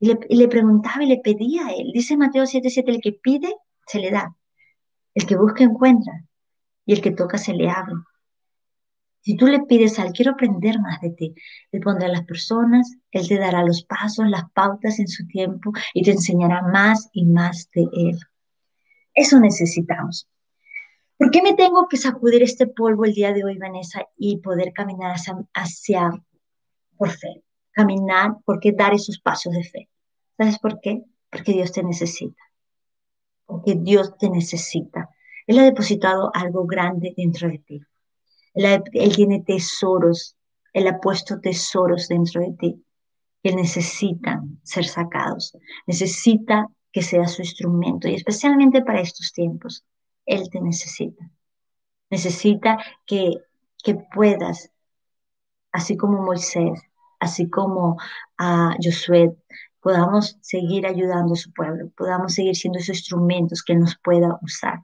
Y 0.00 0.08
le, 0.08 0.18
y 0.28 0.36
le 0.36 0.48
preguntaba 0.48 1.02
y 1.02 1.08
le 1.08 1.18
pedía 1.18 1.66
a 1.66 1.72
él. 1.72 1.90
Dice 1.94 2.16
Mateo 2.16 2.44
7:7, 2.44 2.90
el 2.90 3.00
que 3.00 3.12
pide, 3.12 3.54
se 3.86 4.00
le 4.00 4.10
da. 4.10 4.34
El 5.14 5.26
que 5.26 5.36
busca, 5.36 5.64
encuentra. 5.64 6.12
Y 6.84 6.92
el 6.92 7.00
que 7.00 7.12
toca, 7.12 7.38
se 7.38 7.54
le 7.54 7.70
abre. 7.70 7.94
Si 9.22 9.36
tú 9.36 9.46
le 9.46 9.60
pides 9.60 9.98
al 9.98 10.12
quiero 10.12 10.32
aprender 10.32 10.80
más 10.80 11.00
de 11.00 11.10
ti, 11.10 11.34
Él 11.72 11.80
pondrá 11.80 12.08
las 12.08 12.24
personas, 12.24 12.96
Él 13.10 13.28
te 13.28 13.38
dará 13.38 13.62
los 13.62 13.84
pasos, 13.84 14.28
las 14.28 14.50
pautas 14.52 14.98
en 14.98 15.08
su 15.08 15.26
tiempo 15.26 15.72
y 15.92 16.02
te 16.02 16.12
enseñará 16.12 16.62
más 16.62 17.10
y 17.12 17.26
más 17.26 17.68
de 17.74 17.86
Él. 17.92 18.18
Eso 19.14 19.38
necesitamos. 19.38 20.28
¿Por 21.18 21.30
qué 21.30 21.42
me 21.42 21.52
tengo 21.52 21.86
que 21.86 21.98
sacudir 21.98 22.42
este 22.42 22.66
polvo 22.66 23.04
el 23.04 23.12
día 23.12 23.34
de 23.34 23.44
hoy, 23.44 23.58
Vanessa, 23.58 24.06
y 24.16 24.38
poder 24.38 24.72
caminar 24.72 25.12
hacia, 25.12 25.36
hacia 25.52 26.10
por 26.96 27.10
fe? 27.10 27.42
Caminar, 27.72 28.38
¿por 28.44 28.58
qué 28.58 28.72
dar 28.72 28.94
esos 28.94 29.20
pasos 29.20 29.52
de 29.52 29.64
fe? 29.64 29.88
¿Sabes 30.38 30.58
por 30.58 30.80
qué? 30.80 31.02
Porque 31.30 31.52
Dios 31.52 31.72
te 31.72 31.82
necesita. 31.82 32.42
Porque 33.44 33.74
Dios 33.74 34.16
te 34.16 34.30
necesita. 34.30 35.10
Él 35.46 35.58
ha 35.58 35.64
depositado 35.64 36.30
algo 36.34 36.64
grande 36.66 37.12
dentro 37.14 37.48
de 37.48 37.58
ti. 37.58 37.82
Él, 38.54 38.82
tiene 39.14 39.42
tesoros, 39.42 40.36
Él 40.72 40.88
ha 40.88 40.98
puesto 41.00 41.40
tesoros 41.40 42.08
dentro 42.08 42.40
de 42.40 42.52
ti 42.58 42.84
que 43.42 43.54
necesitan 43.54 44.60
ser 44.62 44.84
sacados. 44.84 45.56
Necesita 45.86 46.66
que 46.92 47.02
sea 47.02 47.26
su 47.26 47.42
instrumento 47.42 48.08
y 48.08 48.14
especialmente 48.14 48.82
para 48.82 49.00
estos 49.00 49.32
tiempos, 49.32 49.84
Él 50.26 50.50
te 50.50 50.60
necesita. 50.60 51.30
Necesita 52.10 52.78
que, 53.06 53.34
que 53.82 53.94
puedas, 54.12 54.70
así 55.72 55.96
como 55.96 56.22
Moisés, 56.22 56.80
así 57.20 57.48
como 57.48 57.96
a 58.36 58.76
Josué, 58.82 59.36
podamos 59.80 60.36
seguir 60.40 60.86
ayudando 60.86 61.34
a 61.34 61.36
su 61.36 61.52
pueblo, 61.52 61.90
podamos 61.96 62.34
seguir 62.34 62.56
siendo 62.56 62.78
esos 62.78 62.96
instrumentos 62.96 63.62
que 63.62 63.74
nos 63.76 63.96
pueda 64.02 64.38
usar. 64.42 64.80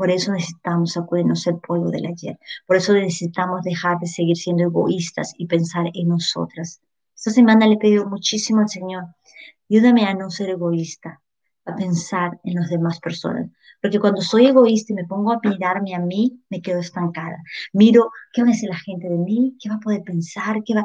Por 0.00 0.10
eso 0.10 0.32
necesitamos 0.32 0.92
sacudirnos 0.92 1.46
el 1.46 1.58
polvo 1.58 1.90
del 1.90 2.06
ayer. 2.06 2.38
Por 2.66 2.76
eso 2.76 2.94
necesitamos 2.94 3.60
dejar 3.62 3.98
de 3.98 4.06
seguir 4.06 4.34
siendo 4.34 4.62
egoístas 4.62 5.34
y 5.36 5.44
pensar 5.46 5.90
en 5.92 6.08
nosotras. 6.08 6.80
Esta 7.14 7.30
semana 7.32 7.66
le 7.66 7.74
he 7.74 7.76
pedido 7.76 8.06
muchísimo 8.06 8.62
al 8.62 8.70
Señor, 8.70 9.04
ayúdame 9.68 10.06
a 10.06 10.14
no 10.14 10.30
ser 10.30 10.48
egoísta, 10.48 11.20
a 11.66 11.76
pensar 11.76 12.40
en 12.44 12.54
las 12.54 12.70
demás 12.70 12.98
personas. 12.98 13.50
Porque 13.82 14.00
cuando 14.00 14.22
soy 14.22 14.46
egoísta 14.46 14.94
y 14.94 14.96
me 14.96 15.04
pongo 15.04 15.32
a 15.32 15.40
mirarme 15.44 15.94
a 15.94 15.98
mí, 15.98 16.40
me 16.48 16.62
quedo 16.62 16.80
estancada. 16.80 17.36
Miro 17.74 18.10
qué 18.32 18.40
va 18.40 18.48
a 18.48 18.52
decir 18.52 18.70
la 18.70 18.78
gente 18.78 19.06
de 19.06 19.18
mí, 19.18 19.58
qué 19.60 19.68
va 19.68 19.74
a 19.74 19.80
poder 19.80 20.02
pensar, 20.02 20.62
qué 20.64 20.76
va, 20.76 20.84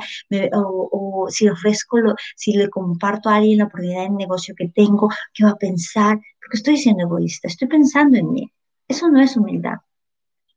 o, 0.58 1.28
si 1.30 1.48
ofrezco, 1.48 2.00
lo, 2.00 2.16
si 2.36 2.52
le 2.52 2.70
comparto 2.70 3.30
a 3.30 3.38
alguien 3.38 3.60
la 3.60 3.64
oportunidad 3.64 4.04
de 4.04 4.10
negocio 4.10 4.54
que 4.58 4.68
tengo, 4.68 5.08
qué 5.34 5.46
va 5.46 5.52
a 5.52 5.56
pensar. 5.56 6.18
Porque 6.42 6.58
estoy 6.58 6.76
siendo 6.76 7.04
egoísta, 7.04 7.48
estoy 7.48 7.70
pensando 7.70 8.18
en 8.18 8.30
mí. 8.34 8.52
Eso 8.88 9.10
no 9.10 9.22
es 9.22 9.36
humildad. 9.36 9.78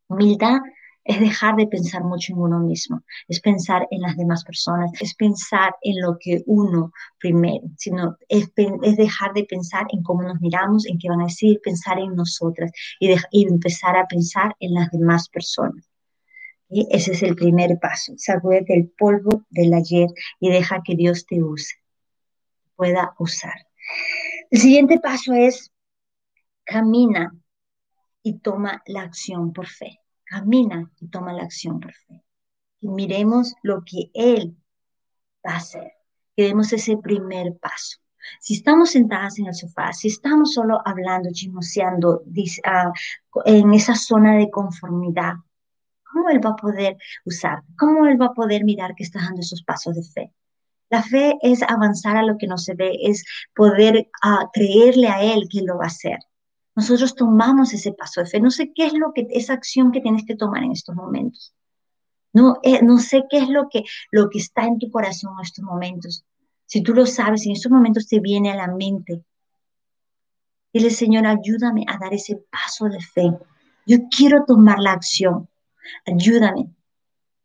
Humildad 0.09 0.61
es 1.09 1.21
dejar 1.21 1.57
de 1.57 1.67
pensar 1.67 2.05
mucho 2.05 2.35
en 2.35 2.39
uno 2.39 2.61
mismo, 2.61 3.03
es 3.29 3.41
pensar 3.41 3.89
en 3.91 4.03
las 4.03 4.15
demás 4.19 4.45
personas, 4.45 4.91
es 5.01 5.15
pensar 5.15 5.75
en 5.81 6.03
lo 6.03 6.19
que 6.21 6.43
uno 6.45 6.93
primero, 7.19 7.67
sino 7.79 8.19
es, 8.29 8.53
dejar 8.55 9.33
de 9.33 9.45
pensar 9.45 9.87
en 9.91 10.03
cómo 10.03 10.23
nos 10.23 10.39
miramos, 10.43 10.87
en 10.87 10.99
qué 10.99 11.09
van 11.09 11.23
a 11.23 11.25
decir, 11.25 11.61
pensar 11.65 11.99
en 11.99 12.15
nosotras 12.15 12.71
y, 13.01 13.11
empezar 13.43 13.97
a 13.97 14.07
pensar 14.07 14.55
en 14.61 14.75
las 14.75 14.91
demás 14.91 15.31
personas. 15.31 15.89
Y 16.69 16.87
ese 16.91 17.13
es 17.13 17.23
el 17.23 17.35
primer 17.35 17.79
paso. 17.81 18.13
Sacúdete 18.19 18.75
el 18.75 18.91
polvo 18.91 19.47
del 19.49 19.73
ayer 19.73 20.09
y 20.41 20.51
deja 20.51 20.83
que 20.85 20.95
Dios 20.95 21.25
te 21.25 21.43
use, 21.43 21.77
pueda 22.77 23.15
usar. 23.19 23.67
El 24.51 24.61
siguiente 24.61 25.01
paso 25.01 25.33
es 25.33 25.73
camina 26.65 27.33
y 28.29 28.39
toma 28.41 28.83
la 28.87 29.03
acción 29.03 29.53
por 29.53 29.67
fe. 29.67 30.01
Camina 30.25 30.91
y 31.01 31.09
toma 31.09 31.33
la 31.33 31.45
acción 31.45 31.81
por 31.81 31.93
fe. 31.95 32.23
Y 32.81 32.89
miremos 32.89 33.55
lo 33.63 33.83
que 33.85 34.11
Él 34.13 34.57
va 35.47 35.55
a 35.55 35.57
hacer. 35.57 35.93
Que 36.37 36.45
demos 36.45 36.73
ese 36.73 36.99
primer 36.99 37.57
paso. 37.59 37.99
Si 38.41 38.55
estamos 38.55 38.91
sentadas 38.91 39.39
en 39.39 39.47
el 39.47 39.55
sofá, 39.55 39.95
si 39.95 40.09
estamos 40.09 40.53
solo 40.53 40.83
hablando, 40.85 41.31
chismoseando 41.33 42.23
ah, 42.65 42.93
en 43.47 43.73
esa 43.73 43.95
zona 43.95 44.37
de 44.37 44.51
conformidad, 44.51 45.35
¿cómo 46.13 46.29
Él 46.29 46.45
va 46.45 46.51
a 46.51 46.57
poder 46.57 46.99
usar? 47.25 47.63
¿Cómo 47.79 48.07
Él 48.07 48.21
va 48.21 48.27
a 48.27 48.35
poder 48.35 48.65
mirar 48.65 48.95
que 48.95 49.05
está 49.05 49.21
dando 49.21 49.41
esos 49.41 49.63
pasos 49.63 49.95
de 49.97 50.03
fe? 50.03 50.35
La 50.91 51.03
fe 51.03 51.39
es 51.41 51.63
avanzar 51.63 52.19
a 52.19 52.23
lo 52.23 52.37
que 52.37 52.47
no 52.47 52.59
se 52.59 52.75
ve, 52.75 52.93
es 53.03 53.25
poder 53.55 54.11
ah, 54.23 54.51
creerle 54.53 55.09
a 55.09 55.23
Él 55.23 55.49
que 55.51 55.63
lo 55.63 55.79
va 55.79 55.85
a 55.85 55.89
hacer 55.89 56.19
nosotros 56.79 57.17
tomamos 57.17 57.75
ese 57.75 57.93
paso 57.93 58.21
de 58.21 58.29
fe. 58.29 58.41
No 58.41 58.53
sé 58.53 58.71
qué 58.73 58.87
es 58.87 58.93
lo 58.93 59.13
que, 59.13 59.27
esa 59.31 59.53
acción 59.53 59.91
que 59.91 60.01
tienes 60.01 60.25
que 60.25 60.37
tomar 60.37 60.63
en 60.63 60.71
estos 60.71 60.95
momentos. 60.95 61.53
No, 62.33 62.61
eh, 62.63 62.85
no 62.85 62.99
sé 62.99 63.25
qué 63.29 63.39
es 63.39 63.49
lo 63.49 63.69
que, 63.69 63.83
lo 64.13 64.31
que 64.31 64.39
está 64.39 64.65
en 64.65 64.79
tu 64.79 64.89
corazón 64.89 65.33
en 65.37 65.45
estos 65.45 65.65
momentos. 65.65 66.25
Si 66.67 66.81
tú 66.81 66.95
lo 66.95 67.05
sabes, 67.05 67.45
en 67.47 67.53
estos 67.53 67.73
momentos 67.73 68.07
te 68.07 68.21
viene 68.21 68.53
a 68.53 68.55
la 68.55 68.69
mente. 68.69 69.25
Dile, 70.73 70.91
Señor, 70.91 71.27
ayúdame 71.27 71.85
a 71.89 71.99
dar 71.99 72.15
ese 72.15 72.37
paso 72.49 72.85
de 72.85 73.01
fe. 73.01 73.37
Yo 73.85 73.99
quiero 74.17 74.45
tomar 74.45 74.79
la 74.79 74.93
acción. 74.93 75.49
Ayúdame 76.07 76.71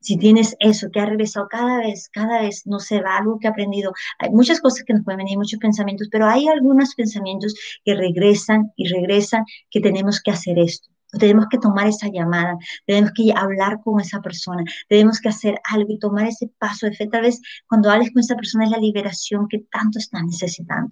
si 0.03 0.17
tienes 0.17 0.55
eso 0.59 0.91
que 0.91 0.99
ha 0.99 1.05
regresado 1.05 1.47
cada 1.49 1.79
vez, 1.79 2.09
cada 2.09 2.41
vez, 2.41 2.63
no 2.67 2.79
se 2.79 3.01
va, 3.01 3.17
algo 3.17 3.39
que 3.39 3.47
ha 3.47 3.51
aprendido. 3.51 3.93
Hay 4.19 4.29
muchas 4.31 4.59
cosas 4.59 4.83
que 4.85 4.93
nos 4.93 5.03
pueden 5.03 5.19
venir, 5.19 5.37
muchos 5.37 5.59
pensamientos, 5.59 6.09
pero 6.11 6.27
hay 6.27 6.47
algunos 6.47 6.93
pensamientos 6.95 7.55
que 7.85 7.95
regresan 7.95 8.73
y 8.75 8.89
regresan 8.89 9.45
que 9.71 9.79
tenemos 9.79 10.21
que 10.21 10.31
hacer 10.31 10.59
esto. 10.59 10.89
tenemos 11.19 11.45
que 11.49 11.59
tomar 11.59 11.87
esa 11.87 12.07
llamada, 12.09 12.57
tenemos 12.87 13.11
que 13.15 13.31
hablar 13.35 13.79
con 13.83 14.01
esa 14.01 14.19
persona, 14.19 14.63
tenemos 14.89 15.21
que 15.21 15.29
hacer 15.29 15.59
algo 15.71 15.93
y 15.93 15.99
tomar 15.99 16.27
ese 16.27 16.47
paso 16.57 16.87
de 16.87 16.95
fe. 16.95 17.07
Tal 17.07 17.21
vez 17.21 17.39
cuando 17.67 17.89
hables 17.91 18.11
con 18.11 18.21
esa 18.21 18.35
persona 18.35 18.65
es 18.65 18.71
la 18.71 18.79
liberación 18.79 19.47
que 19.47 19.59
tanto 19.71 19.99
están 19.99 20.25
necesitando. 20.25 20.91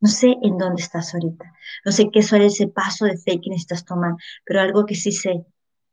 No 0.00 0.08
sé 0.08 0.36
en 0.42 0.56
dónde 0.58 0.82
estás 0.82 1.14
ahorita, 1.14 1.52
no 1.84 1.92
sé 1.92 2.10
qué 2.12 2.20
es 2.20 2.32
ese 2.32 2.68
paso 2.68 3.04
de 3.06 3.16
fe 3.18 3.40
que 3.40 3.50
necesitas 3.50 3.84
tomar, 3.84 4.14
pero 4.44 4.60
algo 4.60 4.86
que 4.86 4.94
sí 4.94 5.12
sé 5.12 5.44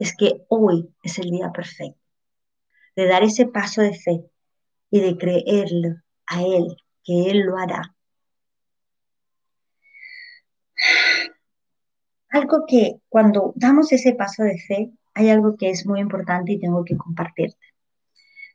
es 0.03 0.15
que 0.15 0.43
hoy 0.49 0.89
es 1.03 1.17
el 1.17 1.31
día 1.31 1.51
perfecto 1.51 1.99
de 2.95 3.07
dar 3.07 3.23
ese 3.23 3.47
paso 3.47 3.81
de 3.81 3.93
fe 3.93 4.23
y 4.91 4.99
de 5.01 5.17
creerlo 5.17 5.95
a 6.27 6.43
Él, 6.43 6.77
que 7.03 7.31
Él 7.31 7.39
lo 7.39 7.57
hará. 7.57 7.81
Algo 12.29 12.65
que 12.67 12.97
cuando 13.09 13.53
damos 13.55 13.91
ese 13.91 14.13
paso 14.13 14.43
de 14.43 14.59
fe, 14.59 14.91
hay 15.15 15.29
algo 15.29 15.55
que 15.57 15.69
es 15.69 15.85
muy 15.85 15.99
importante 15.99 16.51
y 16.51 16.59
tengo 16.59 16.83
que 16.83 16.97
compartirte. 16.97 17.67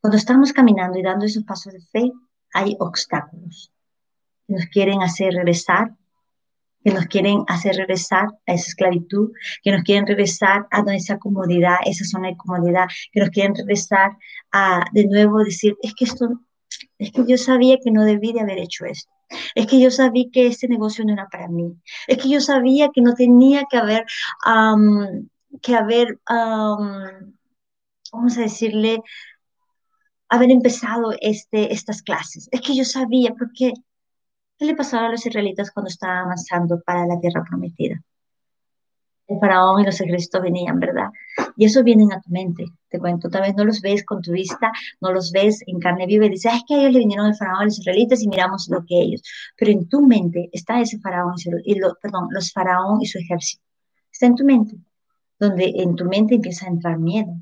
Cuando 0.00 0.16
estamos 0.16 0.52
caminando 0.52 0.98
y 0.98 1.02
dando 1.02 1.26
esos 1.26 1.44
pasos 1.44 1.72
de 1.72 1.80
fe, 1.80 2.12
hay 2.52 2.76
obstáculos 2.78 3.72
nos 4.48 4.64
quieren 4.66 5.02
hacer 5.02 5.34
regresar, 5.34 5.94
que 6.88 6.94
nos 6.94 7.07
quieren 7.07 7.44
hacer 7.48 7.77
regresar 7.77 8.29
a 8.46 8.55
esa 8.55 8.68
esclavitud, 8.68 9.33
que 9.62 9.72
nos 9.72 9.83
quieren 9.83 10.07
regresar 10.07 10.66
a 10.70 10.83
esa 10.94 11.18
comodidad, 11.18 11.77
esa 11.85 12.07
zona 12.07 12.29
de 12.29 12.37
comodidad, 12.38 12.87
que 13.12 13.20
nos 13.20 13.29
quieren 13.29 13.55
regresar 13.55 14.12
a 14.53 14.87
de 14.92 15.07
nuevo 15.07 15.44
decir, 15.44 15.77
es 15.83 15.94
que 15.94 16.07
esto, 16.07 16.40
es 16.98 17.12
que 17.12 17.27
yo 17.27 17.37
sabía 17.37 17.77
que 17.85 17.90
no 17.90 18.05
debí 18.05 18.33
de 18.33 18.40
haber 18.40 18.59
hecho 18.59 18.87
esto. 18.87 19.12
Es 19.55 19.66
que 19.66 19.79
yo 19.79 19.90
sabía 19.90 20.24
que 20.33 20.46
este 20.46 20.66
negocio 20.66 21.05
no 21.05 21.12
era 21.12 21.29
para 21.29 21.48
mí. 21.48 21.74
Es 22.07 22.16
que 22.16 22.31
yo 22.31 22.40
sabía 22.40 22.88
que 22.94 23.03
no 23.03 23.12
tenía 23.12 23.64
que 23.70 23.77
haber, 23.77 24.07
que 25.61 25.77
haber, 25.77 26.18
vamos 26.27 28.38
a 28.38 28.40
decirle, 28.40 29.03
haber 30.31 30.51
empezado 30.51 31.12
este, 31.20 31.70
estas 31.70 32.01
clases. 32.01 32.48
Es 32.51 32.62
que 32.62 32.74
yo 32.74 32.87
sabía, 32.87 33.35
porque 33.38 33.74
¿Qué 34.59 34.64
le 34.66 34.75
pasaba 34.75 35.07
a 35.07 35.11
los 35.11 35.25
israelitas 35.25 35.71
cuando 35.71 35.88
estaban 35.88 36.25
avanzando 36.25 36.81
para 36.85 37.07
la 37.07 37.21
tierra 37.21 37.44
prometida? 37.49 38.03
El 39.29 39.38
faraón 39.38 39.83
y 39.83 39.85
los 39.85 40.01
ejércitos 40.01 40.42
venían, 40.42 40.81
¿verdad? 40.81 41.11
Y 41.57 41.66
eso 41.66 41.85
viene 41.85 42.12
a 42.12 42.21
tu 42.21 42.31
mente, 42.31 42.64
te 42.88 42.99
cuento. 42.99 43.29
Tal 43.31 43.42
vez 43.42 43.55
no 43.55 43.64
los 43.64 43.81
ves 43.81 44.05
con 44.05 44.21
tu 44.21 44.33
vista, 44.33 44.73
no 45.01 45.12
los 45.12 45.31
ves 45.31 45.62
en 45.66 45.79
carne 45.79 46.07
viva 46.07 46.27
y 46.27 46.31
dices, 46.31 46.55
es 46.55 46.62
que 46.66 46.75
ellos 46.75 46.92
le 46.92 46.99
vinieron 47.01 47.27
el 47.27 47.37
faraón 47.37 47.61
a 47.61 47.64
los 47.66 47.79
israelitas 47.79 48.23
y 48.23 48.29
miramos 48.29 48.68
lo 48.68 48.85
que 48.85 48.99
ellos. 48.99 49.23
Pero 49.57 49.71
en 49.71 49.88
tu 49.88 50.05
mente 50.05 50.49
está 50.53 50.81
ese 50.81 50.99
faraón 50.99 51.35
y, 51.64 51.79
lo, 51.79 51.94
perdón, 52.03 52.29
los 52.31 52.53
faraón 52.53 53.01
y 53.01 53.07
su 53.07 53.18
ejército. 53.18 53.62
Está 54.11 54.27
en 54.27 54.35
tu 54.35 54.44
mente, 54.44 54.77
donde 55.38 55.73
en 55.77 55.94
tu 55.94 56.05
mente 56.07 56.35
empieza 56.35 56.66
a 56.66 56.71
entrar 56.71 56.99
miedo, 56.99 57.37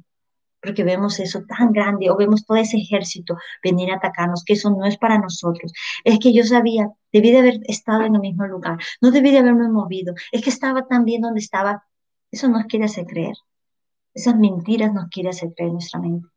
porque 0.61 0.85
vemos 0.85 1.21
eso 1.21 1.45
tan 1.47 1.73
grande 1.73 2.11
o 2.11 2.17
vemos 2.17 2.45
todo 2.45 2.59
ese 2.59 2.77
ejército 2.77 3.39
venir 3.63 3.91
a 3.91 3.97
atacarnos, 3.97 4.45
que 4.45 4.55
eso 4.55 4.71
no 4.71 4.85
es 4.85 4.99
para 4.99 5.19
nosotros. 5.19 5.73
Es 6.05 6.19
que 6.19 6.33
yo 6.33 6.43
sabía, 6.45 6.91
debí 7.17 7.33
de 7.33 7.39
haber 7.39 7.61
estado 7.65 8.03
en 8.05 8.15
el 8.15 8.21
mismo 8.21 8.47
lugar, 8.47 8.79
no 9.01 9.11
debí 9.11 9.31
de 9.31 9.39
haberme 9.39 9.69
movido, 9.69 10.15
es 10.33 10.43
que 10.43 10.51
estaba 10.51 10.87
tan 10.87 11.05
bien 11.05 11.23
donde 11.23 11.41
estaba. 11.41 11.85
Eso 12.31 12.49
nos 12.49 12.67
quiere 12.67 12.85
hacer 12.85 13.07
creer. 13.07 13.37
Esas 14.13 14.37
mentiras 14.37 14.93
nos 14.93 15.09
quiere 15.09 15.31
hacer 15.31 15.55
creer 15.55 15.73
nuestra 15.73 16.01
mente. 16.01 16.29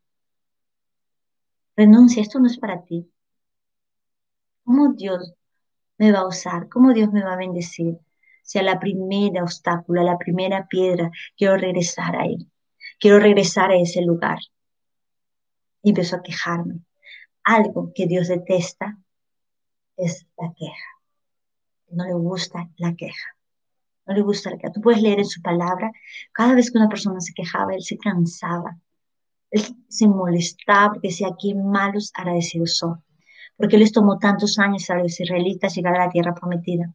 Renuncia, 1.76 2.22
esto 2.22 2.38
no 2.38 2.46
es 2.46 2.58
para 2.58 2.82
ti. 2.84 3.10
¿Cómo 4.64 4.92
Dios 4.94 5.34
me 5.98 6.12
va 6.12 6.20
a 6.20 6.28
usar? 6.28 6.68
¿Cómo 6.68 6.92
Dios 6.92 7.12
me 7.12 7.22
va 7.22 7.34
a 7.34 7.36
bendecir? 7.36 7.98
Si 8.42 8.58
a 8.58 8.62
la 8.62 8.78
primera 8.80 9.42
obstáculo, 9.42 10.00
a 10.00 10.04
la 10.04 10.18
primera 10.18 10.66
piedra, 10.66 11.10
quiero 11.36 11.56
regresar 11.56 12.16
a 12.16 12.24
quiero 12.98 13.18
regresar 13.18 13.70
a 13.70 13.76
ese 13.76 14.02
lugar. 14.02 14.38
Y 15.82 15.90
empezó 15.90 16.16
a 16.16 16.22
quejarme. 16.22 16.80
Algo 17.42 17.92
que 17.94 18.06
Dios 18.06 18.28
detesta 18.28 18.98
es 20.00 20.26
la 20.38 20.52
queja. 20.56 20.90
No 21.90 22.04
le 22.04 22.14
gusta 22.14 22.68
la 22.76 22.94
queja. 22.94 23.36
No 24.06 24.14
le 24.14 24.22
gusta 24.22 24.50
la 24.50 24.58
queja. 24.58 24.72
Tú 24.72 24.80
puedes 24.80 25.02
leer 25.02 25.18
en 25.18 25.26
su 25.26 25.42
palabra, 25.42 25.90
cada 26.32 26.54
vez 26.54 26.70
que 26.70 26.78
una 26.78 26.88
persona 26.88 27.20
se 27.20 27.34
quejaba, 27.34 27.74
él 27.74 27.82
se 27.82 27.98
cansaba. 27.98 28.78
Él 29.50 29.62
se 29.88 30.06
molestaba 30.06 30.92
porque 30.92 31.08
decía, 31.08 31.28
qué 31.38 31.54
malos 31.54 32.12
agradecidos 32.14 32.76
son. 32.76 33.02
Porque 33.56 33.78
les 33.78 33.92
tomó 33.92 34.18
tantos 34.18 34.58
años 34.58 34.88
a 34.90 34.96
los 34.96 35.20
israelitas 35.20 35.74
llegar 35.74 35.96
a 35.96 36.06
la 36.06 36.10
tierra 36.10 36.34
prometida 36.34 36.94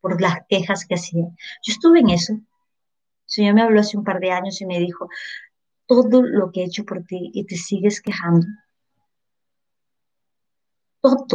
por 0.00 0.20
las 0.20 0.38
quejas 0.48 0.84
que 0.86 0.94
hacían. 0.94 1.36
Yo 1.62 1.72
estuve 1.72 2.00
en 2.00 2.10
eso. 2.10 2.34
Señor 3.24 3.54
me 3.54 3.62
habló 3.62 3.80
hace 3.80 3.96
un 3.96 4.04
par 4.04 4.20
de 4.20 4.32
años 4.32 4.60
y 4.60 4.66
me 4.66 4.78
dijo, 4.78 5.08
todo 5.86 6.22
lo 6.22 6.50
que 6.50 6.62
he 6.62 6.64
hecho 6.64 6.84
por 6.84 7.04
ti 7.04 7.30
y 7.32 7.44
te 7.44 7.56
sigues 7.56 8.00
quejando. 8.00 8.46
Todo 11.00 11.26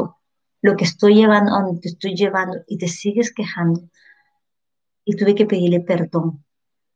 lo 0.61 0.75
que 0.75 0.85
estoy 0.85 1.15
llevando, 1.15 1.51
donde 1.51 1.81
te 1.81 1.89
estoy 1.89 2.15
llevando 2.15 2.57
y 2.67 2.77
te 2.77 2.87
sigues 2.87 3.33
quejando. 3.33 3.81
Y 5.05 5.15
tuve 5.15 5.35
que 5.35 5.45
pedirle 5.45 5.81
perdón, 5.81 6.43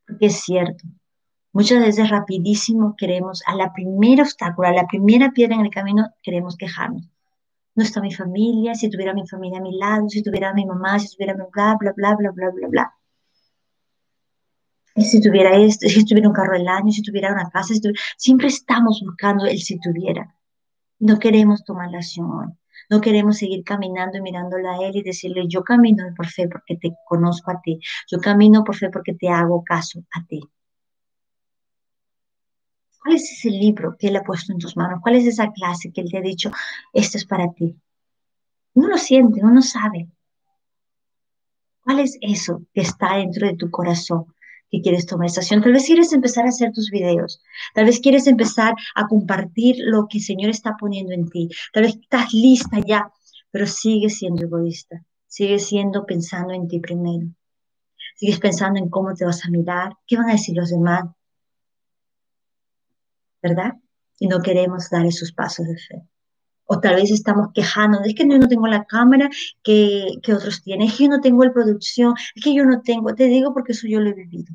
porque 0.06 0.28
es 0.28 0.42
cierto. 0.42 0.84
Muchas 1.54 1.82
veces 1.82 2.10
rapidísimo 2.10 2.96
queremos, 2.98 3.44
a 3.46 3.56
la 3.56 3.74
primera 3.74 4.24
obstáculo, 4.24 4.68
a 4.68 4.74
la 4.74 4.88
primera 4.88 5.32
piedra 5.32 5.56
en 5.56 5.62
el 5.62 5.70
camino, 5.70 6.10
queremos 6.24 6.56
quejarnos. 6.58 7.04
No 7.76 7.84
está 7.84 8.02
mi 8.02 8.14
familia, 8.14 8.76
si 8.76 8.90
tuviera 8.90 9.14
mi 9.14 9.28
familia 9.28 9.60
a 9.60 9.62
mi 9.62 9.78
lado, 9.78 10.10
si 10.10 10.22
tuviera 10.24 10.54
mi 10.54 10.66
mamá, 10.66 11.00
si 11.00 11.10
tuviera 11.14 11.34
mi 11.34 11.44
bla, 11.52 11.78
bla, 11.80 11.94
bla, 11.94 12.16
bla, 12.16 12.32
bla, 12.32 12.50
bla, 12.50 12.68
bla 12.68 12.96
si 14.96 15.22
tuviera 15.22 15.56
esto, 15.56 15.88
si 15.88 16.06
tuviera 16.06 16.28
un 16.28 16.34
carro 16.34 16.58
del 16.58 16.68
año, 16.68 16.92
si 16.92 17.02
tuviera 17.02 17.32
una 17.32 17.50
casa, 17.50 17.74
siempre 18.18 18.48
estamos 18.48 19.02
buscando 19.06 19.46
el 19.46 19.60
si 19.62 19.80
tuviera. 19.80 20.36
No 21.00 21.18
queremos 21.20 21.64
tomar 21.64 21.90
la 21.92 22.00
acción 22.00 22.58
No 22.92 23.00
queremos 23.00 23.38
seguir 23.38 23.64
caminando 23.64 24.18
y 24.18 24.22
mirándole 24.22 24.68
a 24.68 24.76
Él 24.86 24.98
y 24.98 25.02
decirle, 25.02 25.46
yo 25.48 25.64
camino 25.64 26.04
por 26.16 26.28
fe 26.28 26.50
porque 26.50 26.76
te 26.76 26.94
conozco 27.06 27.50
a 27.50 27.62
ti. 27.62 27.80
Yo 28.12 28.20
camino 28.20 28.66
por 28.66 28.76
fe 28.76 28.90
porque 28.90 29.14
te 29.14 29.30
hago 29.30 29.64
caso 29.64 30.04
a 30.12 30.26
ti. 30.26 30.42
¿Cuál 33.02 33.16
es 33.16 33.32
ese 33.32 33.50
libro 33.50 33.96
que 33.98 34.10
Él 34.10 34.18
ha 34.18 34.24
puesto 34.24 34.52
en 34.52 34.60
tus 34.60 34.76
manos? 34.76 35.00
¿Cuál 35.02 35.16
es 35.16 35.26
esa 35.26 35.52
clase 35.54 35.94
que 35.94 36.02
Él 36.02 36.12
te 36.12 36.18
ha 36.18 36.22
dicho, 36.22 36.52
esto 36.92 37.18
es 37.18 37.26
para 37.26 37.52
ti? 37.54 37.76
Uno 38.74 38.90
lo 38.90 38.98
siente, 38.98 39.40
uno 39.42 39.62
sabe. 39.62 40.10
¿Cuál 41.84 42.02
es 42.02 42.18
eso 42.20 42.62
que 42.74 42.82
está 42.82 43.16
dentro 43.16 43.48
de 43.48 43.56
tu 43.56 43.72
corazón? 43.72 44.26
Que 44.72 44.82
quieres 44.82 45.06
tomar 45.06 45.28
esta 45.28 45.42
acción. 45.42 45.62
Tal 45.62 45.74
vez 45.74 45.86
quieres 45.86 46.14
empezar 46.14 46.46
a 46.46 46.50
hacer 46.50 46.72
tus 46.72 46.90
videos. 46.90 47.42
Tal 47.76 47.86
vez 47.86 48.00
quieres 48.00 48.26
empezar 48.26 48.74
a 48.96 49.08
compartir 49.08 49.76
lo 49.80 50.08
que 50.08 50.20
el 50.20 50.24
Señor 50.24 50.50
está 50.50 50.76
poniendo 50.80 51.14
en 51.14 51.30
ti. 51.30 51.50
Tal 51.74 51.84
vez 51.84 51.98
estás 52.02 52.34
lista 52.34 52.80
ya, 52.80 53.12
pero 53.52 53.68
sigues 53.68 54.18
siendo 54.18 54.44
egoísta. 54.44 55.04
Sigues 55.28 55.68
siendo 55.68 56.06
pensando 56.06 56.54
en 56.54 56.68
ti 56.68 56.80
primero. 56.80 57.28
Sigues 58.16 58.40
pensando 58.40 58.80
en 58.80 58.90
cómo 58.90 59.14
te 59.14 59.26
vas 59.26 59.46
a 59.46 59.50
mirar, 59.50 59.94
qué 60.08 60.16
van 60.16 60.30
a 60.30 60.34
decir 60.34 60.56
los 60.56 60.70
demás. 60.70 61.04
¿Verdad? 63.42 63.74
Y 64.20 64.28
no 64.28 64.42
queremos 64.42 64.90
dar 64.90 65.06
esos 65.06 65.32
pasos 65.34 65.68
de 65.68 65.78
fe. 65.78 66.11
O 66.74 66.80
tal 66.80 66.96
vez 66.96 67.12
estamos 67.12 67.48
quejando, 67.54 68.02
es 68.02 68.16
que 68.16 68.26
yo 68.30 68.38
no 68.40 68.48
tengo 68.48 68.66
la 68.68 68.86
cámara 68.86 69.30
que, 69.62 70.20
que 70.24 70.34
otros 70.34 70.64
tienen, 70.64 70.88
es 70.88 70.96
que 70.96 71.04
yo 71.04 71.10
no 71.10 71.20
tengo 71.20 71.44
la 71.44 71.52
producción, 71.52 72.14
es 72.36 72.42
que 72.44 72.56
yo 72.56 72.64
no 72.66 72.82
tengo, 72.82 73.14
te 73.14 73.26
digo 73.26 73.54
porque 73.54 73.74
eso 73.74 73.88
yo 73.88 74.00
lo 74.00 74.10
he 74.10 74.14
vivido. 74.14 74.54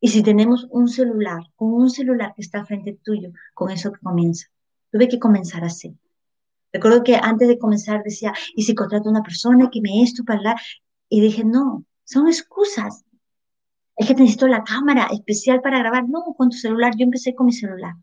Y 0.00 0.08
si 0.08 0.22
tenemos 0.22 0.66
un 0.70 0.88
celular, 0.88 1.42
con 1.54 1.74
un 1.74 1.90
celular 1.90 2.32
que 2.34 2.40
está 2.40 2.64
frente 2.64 2.98
tuyo, 3.04 3.30
con 3.52 3.70
eso 3.70 3.92
que 3.92 4.00
comienza. 4.00 4.46
Tuve 4.90 5.06
que 5.06 5.18
comenzar 5.18 5.62
así. 5.64 5.98
Recuerdo 6.72 7.04
que 7.04 7.16
antes 7.16 7.46
de 7.48 7.58
comenzar 7.58 8.02
decía, 8.02 8.32
¿y 8.56 8.62
si 8.62 8.74
contrato 8.74 9.08
a 9.10 9.12
una 9.12 9.22
persona 9.22 9.68
que 9.70 9.82
me 9.82 10.02
esto 10.02 10.24
para 10.24 10.38
hablar? 10.38 10.56
Y 11.10 11.20
dije, 11.20 11.44
no, 11.44 11.84
son 12.04 12.26
excusas. 12.28 13.04
Es 13.96 14.06
que 14.06 14.14
necesito 14.14 14.48
la 14.48 14.64
cámara 14.64 15.08
especial 15.12 15.60
para 15.60 15.78
grabar. 15.80 16.08
No, 16.08 16.24
con 16.38 16.48
tu 16.48 16.56
celular. 16.56 16.94
Yo 16.96 17.04
empecé 17.04 17.34
con 17.34 17.46
mi 17.46 17.52
celular 17.52 17.94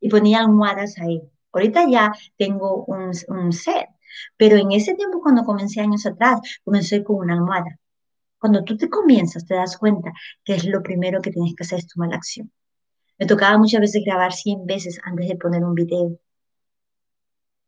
y 0.00 0.08
ponía 0.08 0.40
almohadas 0.40 0.98
ahí. 0.98 1.22
Ahorita 1.52 1.86
ya 1.88 2.12
tengo 2.36 2.84
un, 2.84 3.52
set, 3.52 3.88
pero 4.36 4.56
en 4.56 4.72
ese 4.72 4.94
tiempo 4.94 5.20
cuando 5.22 5.44
comencé 5.44 5.80
años 5.80 6.06
atrás, 6.06 6.40
comencé 6.64 7.02
con 7.02 7.16
una 7.16 7.34
almohada. 7.34 7.78
Cuando 8.38 8.64
tú 8.64 8.76
te 8.76 8.88
comienzas, 8.88 9.46
te 9.46 9.54
das 9.54 9.76
cuenta 9.76 10.12
que 10.44 10.54
es 10.54 10.64
lo 10.64 10.82
primero 10.82 11.20
que 11.20 11.30
tienes 11.30 11.54
que 11.56 11.64
hacer 11.64 11.80
es 11.80 11.88
tomar 11.88 12.10
la 12.10 12.16
acción. 12.16 12.52
Me 13.18 13.26
tocaba 13.26 13.58
muchas 13.58 13.80
veces 13.80 14.04
grabar 14.04 14.32
100 14.32 14.66
veces 14.66 15.00
antes 15.02 15.28
de 15.28 15.36
poner 15.36 15.64
un 15.64 15.74
video 15.74 16.18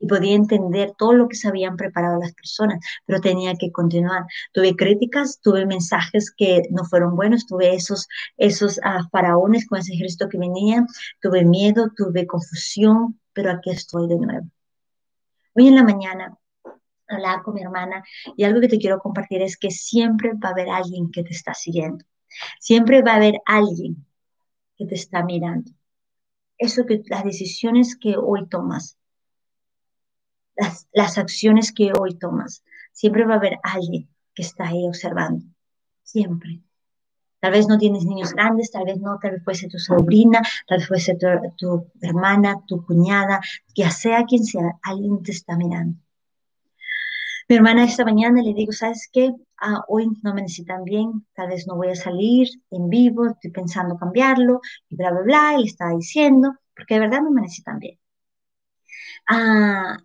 y 0.01 0.07
podía 0.07 0.35
entender 0.35 0.95
todo 0.99 1.13
lo 1.13 1.29
que 1.29 1.37
se 1.37 1.47
habían 1.47 1.77
preparado 1.77 2.19
las 2.19 2.33
personas, 2.33 2.81
pero 3.07 3.21
tenía 3.21 3.55
que 3.55 3.71
continuar. 3.71 4.25
Tuve 4.53 4.75
críticas, 4.75 5.41
tuve 5.41 5.67
mensajes 5.67 6.33
que 6.37 6.63
no 6.71 6.85
fueron 6.85 7.15
buenos, 7.15 7.47
tuve 7.47 7.75
esos, 7.75 8.09
esos 8.37 8.81
ah, 8.83 9.07
faraones 9.13 9.67
con 9.69 9.79
ese 9.79 9.93
ejército 9.95 10.29
que 10.29 10.39
venían, 10.39 10.87
tuve 11.21 11.45
miedo, 11.45 11.91
tuve 11.95 12.27
confusión, 12.27 13.21
pero 13.33 13.53
aquí 13.53 13.71
estoy 13.71 14.09
de 14.09 14.17
nuevo. 14.19 14.47
Hoy 15.55 15.69
en 15.69 15.75
la 15.75 15.85
mañana 15.85 16.37
hablaba 17.07 17.43
con 17.43 17.55
mi 17.55 17.63
hermana 17.63 18.03
y 18.37 18.45
algo 18.45 18.61
que 18.61 18.69
te 18.69 18.79
quiero 18.79 18.99
compartir 18.99 19.43
es 19.43 19.57
que 19.57 19.71
siempre 19.71 20.33
va 20.33 20.49
a 20.49 20.53
haber 20.53 20.71
alguien 20.71 21.11
que 21.11 21.23
te 21.23 21.31
está 21.31 21.55
siguiendo. 21.55 22.05
Siempre 22.59 23.03
va 23.03 23.13
a 23.13 23.17
haber 23.17 23.35
alguien 23.45 24.07
que 24.79 24.87
te 24.87 24.95
está 24.95 25.25
mirando. 25.25 25.71
Eso 26.57 26.87
que 26.87 27.03
las 27.07 27.25
decisiones 27.25 27.97
que 27.97 28.17
hoy 28.17 28.47
tomas, 28.49 28.99
las, 30.61 30.89
las 30.93 31.19
acciones 31.19 31.73
que 31.73 31.93
hoy 31.99 32.15
tomas, 32.15 32.63
siempre 32.93 33.25
va 33.25 33.35
a 33.35 33.39
haber 33.39 33.59
alguien 33.63 34.09
que 34.35 34.43
está 34.43 34.69
ahí 34.69 34.87
observando. 34.87 35.45
Siempre. 36.03 36.61
Tal 37.41 37.53
vez 37.53 37.67
no 37.69 37.79
tienes 37.79 38.05
niños 38.05 38.35
grandes, 38.35 38.71
tal 38.71 38.85
vez 38.85 38.99
no, 38.99 39.19
tal 39.19 39.33
vez 39.33 39.45
fuese 39.45 39.69
tu 39.69 39.79
sobrina, 39.79 40.43
tal 40.69 40.79
vez 40.79 40.89
fuese 40.89 41.17
tu, 41.17 41.27
tu 41.57 41.91
hermana, 42.03 42.61
tu 42.67 42.85
cuñada, 42.85 43.41
ya 43.75 43.91
sea 43.91 44.25
quien 44.25 44.45
sea, 44.45 44.79
alguien 44.83 45.23
te 45.23 45.33
está 45.33 45.57
mirando. 45.57 45.97
Mi 47.49 47.57
hermana 47.57 47.85
esta 47.85 48.05
mañana 48.05 48.43
le 48.43 48.53
digo, 48.53 48.73
¿sabes 48.73 49.09
qué? 49.11 49.33
Ah, 49.57 49.83
hoy 49.89 50.09
no 50.23 50.35
me 50.35 50.43
necesitan 50.43 50.85
bien, 50.85 51.27
tal 51.35 51.49
vez 51.49 51.67
no 51.67 51.77
voy 51.77 51.89
a 51.89 51.97
salir 51.97 52.49
en 52.71 52.89
vivo, 52.89 53.27
estoy 53.27 53.51
pensando 53.51 53.97
cambiarlo, 53.97 54.61
y 54.89 54.97
bla, 54.97 55.11
bla, 55.11 55.23
bla, 55.23 55.55
y 55.57 55.63
le 55.63 55.67
estaba 55.67 55.93
diciendo, 55.97 56.55
porque 56.77 56.95
de 56.95 57.01
verdad 57.01 57.23
no 57.23 57.31
me 57.31 57.41
necesitan 57.41 57.79
bien. 57.79 57.99
Ah, 59.27 59.97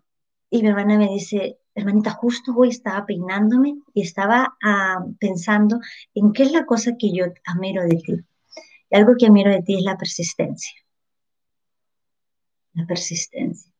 y 0.50 0.62
mi 0.62 0.68
hermana 0.68 0.98
me 0.98 1.08
dice, 1.08 1.58
hermanita, 1.74 2.10
justo 2.10 2.52
hoy 2.56 2.68
estaba 2.68 3.04
peinándome 3.04 3.78
y 3.94 4.02
estaba 4.02 4.56
ah, 4.62 5.04
pensando 5.18 5.80
en 6.14 6.32
qué 6.32 6.44
es 6.44 6.52
la 6.52 6.64
cosa 6.64 6.92
que 6.98 7.12
yo 7.12 7.26
admiro 7.44 7.82
de 7.82 7.96
ti. 7.96 8.14
Y 8.90 8.96
algo 8.96 9.14
que 9.18 9.26
admiro 9.26 9.50
de 9.50 9.62
ti 9.62 9.76
es 9.76 9.82
la 9.82 9.96
persistencia. 9.96 10.72
La 12.74 12.86
persistencia 12.86 13.72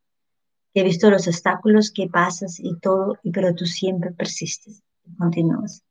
he 0.81 0.85
visto 0.85 1.11
los 1.11 1.27
obstáculos 1.27 1.91
que 1.91 2.07
pasas 2.09 2.61
y 2.61 2.79
todo, 2.79 3.19
pero 3.33 3.55
tú 3.55 3.65
siempre 3.65 4.13
persistes 4.13 4.83
y 5.05 5.17
continúas. 5.17 5.83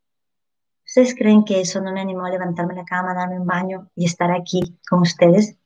¿Ustedes 0.86 1.16
creen 1.16 1.44
que 1.44 1.60
eso 1.60 1.82
no 1.82 1.92
me 1.92 2.02
animó 2.02 2.26
a 2.26 2.30
levantarme 2.30 2.76
la 2.76 2.86
cama, 2.86 3.16
darme 3.16 3.40
un 3.40 3.48
baño 3.48 3.90
y 3.96 4.06
estar 4.06 4.32
aquí 4.32 4.78
con 4.88 5.02
ustedes? 5.02 5.58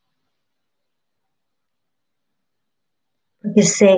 Porque 3.41 3.63
sé 3.63 3.98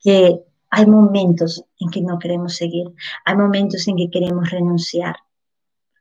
que 0.00 0.40
hay 0.70 0.86
momentos 0.86 1.64
en 1.78 1.90
que 1.90 2.02
no 2.02 2.18
queremos 2.18 2.56
seguir, 2.56 2.86
hay 3.24 3.36
momentos 3.36 3.86
en 3.88 3.96
que 3.96 4.10
queremos 4.10 4.50
renunciar, 4.50 5.16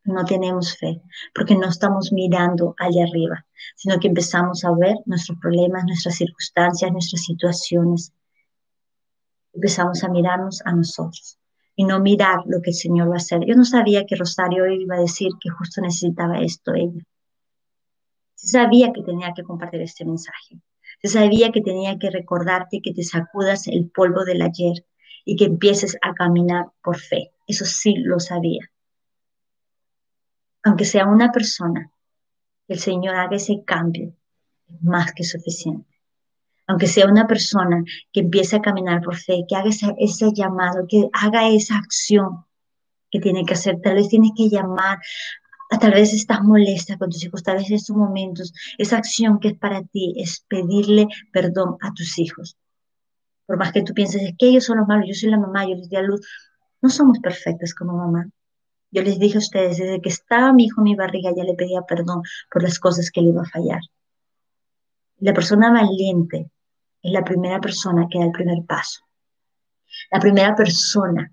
no 0.03 0.23
tenemos 0.25 0.77
fe, 0.77 1.01
porque 1.33 1.55
no 1.55 1.67
estamos 1.67 2.11
mirando 2.11 2.75
allá 2.79 3.03
arriba, 3.03 3.45
sino 3.75 3.99
que 3.99 4.07
empezamos 4.07 4.63
a 4.63 4.71
ver 4.71 4.95
nuestros 5.05 5.37
problemas, 5.39 5.83
nuestras 5.85 6.15
circunstancias, 6.15 6.91
nuestras 6.91 7.23
situaciones. 7.23 8.13
Empezamos 9.53 10.03
a 10.03 10.09
mirarnos 10.09 10.61
a 10.65 10.71
nosotros 10.71 11.37
y 11.75 11.83
no 11.85 11.99
mirar 11.99 12.39
lo 12.45 12.61
que 12.61 12.71
el 12.71 12.75
Señor 12.75 13.09
va 13.09 13.15
a 13.15 13.17
hacer. 13.17 13.45
Yo 13.45 13.55
no 13.55 13.65
sabía 13.65 14.05
que 14.05 14.15
Rosario 14.15 14.65
iba 14.67 14.95
a 14.95 15.01
decir 15.01 15.31
que 15.39 15.49
justo 15.49 15.81
necesitaba 15.81 16.39
esto 16.39 16.73
ella. 16.73 17.01
Sabía 18.35 18.93
que 18.93 19.03
tenía 19.03 19.33
que 19.33 19.43
compartir 19.43 19.81
este 19.81 20.05
mensaje. 20.05 20.59
Se 21.01 21.07
sabía 21.09 21.51
que 21.51 21.61
tenía 21.61 21.97
que 21.99 22.09
recordarte 22.09 22.81
que 22.81 22.93
te 22.93 23.03
sacudas 23.03 23.67
el 23.67 23.89
polvo 23.89 24.25
del 24.25 24.41
ayer 24.41 24.85
y 25.25 25.35
que 25.35 25.45
empieces 25.45 25.97
a 26.01 26.13
caminar 26.13 26.67
por 26.81 26.97
fe. 26.97 27.31
Eso 27.47 27.65
sí 27.65 27.95
lo 27.97 28.19
sabía 28.19 28.69
aunque 30.67 30.85
sea 30.85 31.05
una 31.05 31.31
persona, 31.31 31.89
el 32.67 32.79
Señor 32.79 33.15
haga 33.15 33.37
ese 33.37 33.63
cambio, 33.65 34.13
es 34.67 34.83
más 34.83 35.13
que 35.13 35.23
suficiente. 35.23 35.87
Aunque 36.67 36.87
sea 36.87 37.07
una 37.07 37.25
persona 37.25 37.81
que 38.11 38.19
empiece 38.19 38.57
a 38.57 38.61
caminar 38.61 39.01
por 39.01 39.15
fe, 39.15 39.45
que 39.47 39.55
haga 39.55 39.69
ese, 39.69 40.33
llamado, 40.33 40.85
que 40.89 41.07
haga 41.13 41.47
esa 41.47 41.77
acción 41.77 42.45
que 43.09 43.21
tiene 43.21 43.45
que 43.45 43.53
hacer. 43.53 43.79
Tal 43.81 43.95
vez 43.95 44.09
tienes 44.09 44.31
que 44.35 44.49
llamar, 44.49 44.99
tal 45.79 45.91
vez 45.91 46.13
estás 46.13 46.41
molesta 46.43 46.97
con 46.97 47.09
tus 47.09 47.23
hijos, 47.23 47.43
tal 47.43 47.57
vez 47.57 47.69
en 47.69 47.75
estos 47.75 47.95
momentos, 47.95 48.53
esa 48.77 48.97
acción 48.97 49.39
que 49.39 49.49
es 49.49 49.57
para 49.57 49.83
ti 49.83 50.13
es 50.17 50.45
pedirle 50.47 51.07
perdón 51.31 51.77
a 51.81 51.93
tus 51.93 52.17
hijos. 52.19 52.57
Por 53.45 53.57
más 53.57 53.71
que 53.71 53.83
tú 53.83 53.93
pienses, 53.93 54.21
es 54.21 54.33
que 54.37 54.47
ellos 54.47 54.65
son 54.65 54.77
los 54.77 54.87
malos, 54.87 55.07
yo 55.07 55.13
soy 55.13 55.29
la 55.29 55.39
mamá, 55.39 55.65
yo 55.65 55.75
les 55.75 55.89
di 55.89 55.95
a 55.95 56.01
luz. 56.01 56.21
No 56.81 56.89
somos 56.89 57.19
perfectas 57.19 57.73
como 57.73 57.97
mamá. 57.97 58.29
Yo 58.91 59.01
les 59.01 59.19
dije 59.19 59.37
a 59.37 59.39
ustedes, 59.39 59.77
desde 59.77 60.01
que 60.01 60.09
estaba 60.09 60.53
mi 60.53 60.65
hijo 60.65 60.81
en 60.81 60.85
mi 60.85 60.95
barriga 60.95 61.33
ya 61.35 61.43
le 61.43 61.53
pedía 61.53 61.81
perdón 61.81 62.23
por 62.51 62.63
las 62.63 62.79
cosas 62.79 63.11
que 63.11 63.21
le 63.21 63.29
iba 63.29 63.41
a 63.41 63.45
fallar. 63.45 63.81
La 65.19 65.33
persona 65.33 65.71
valiente 65.71 66.51
es 67.01 67.11
la 67.11 67.23
primera 67.23 67.59
persona 67.59 68.07
que 68.09 68.19
da 68.19 68.25
el 68.25 68.31
primer 68.31 68.65
paso. 68.65 69.01
La 70.11 70.19
primera 70.19 70.55
persona 70.55 71.31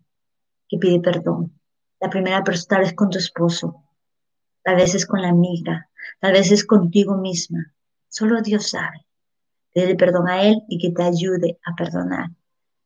que 0.68 0.78
pide 0.78 1.00
perdón. 1.00 1.60
La 2.00 2.10
primera 2.10 2.42
persona, 2.42 2.76
tal 2.76 2.80
vez 2.80 2.94
con 2.94 3.10
tu 3.10 3.18
esposo, 3.18 3.83
tal 4.64 4.76
vez 4.76 4.94
es 4.94 5.06
con 5.06 5.22
la 5.22 5.28
amiga, 5.28 5.88
tal 6.20 6.32
vez 6.32 6.50
es 6.50 6.64
contigo 6.66 7.16
misma. 7.16 7.72
Solo 8.08 8.42
Dios 8.42 8.70
sabe. 8.70 9.06
Pide 9.72 9.94
perdón 9.94 10.28
a 10.28 10.42
Él 10.42 10.62
y 10.68 10.78
que 10.78 10.90
te 10.90 11.02
ayude 11.02 11.58
a 11.64 11.74
perdonar. 11.74 12.30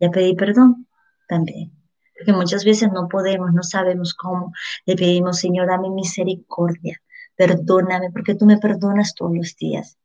Ya 0.01 0.11
pedí 0.11 0.35
perdón 0.35 0.87
también 1.29 1.79
porque 2.19 2.33
muchas 2.33 2.65
veces 2.65 2.91
no 2.93 3.09
podemos, 3.09 3.53
no 3.55 3.63
sabemos 3.63 4.13
cómo. 4.15 4.53
Le 4.85 4.97
pedimos, 4.97 5.39
Señor, 5.39 5.69
dame 5.69 5.89
misericordia, 5.89 7.01
perdóname, 7.37 8.11
porque 8.11 8.35
tú 8.35 8.45
me 8.45 8.59
perdonas 8.59 9.15
todos 9.15 9.37
los 9.37 9.57
días. 9.57 9.97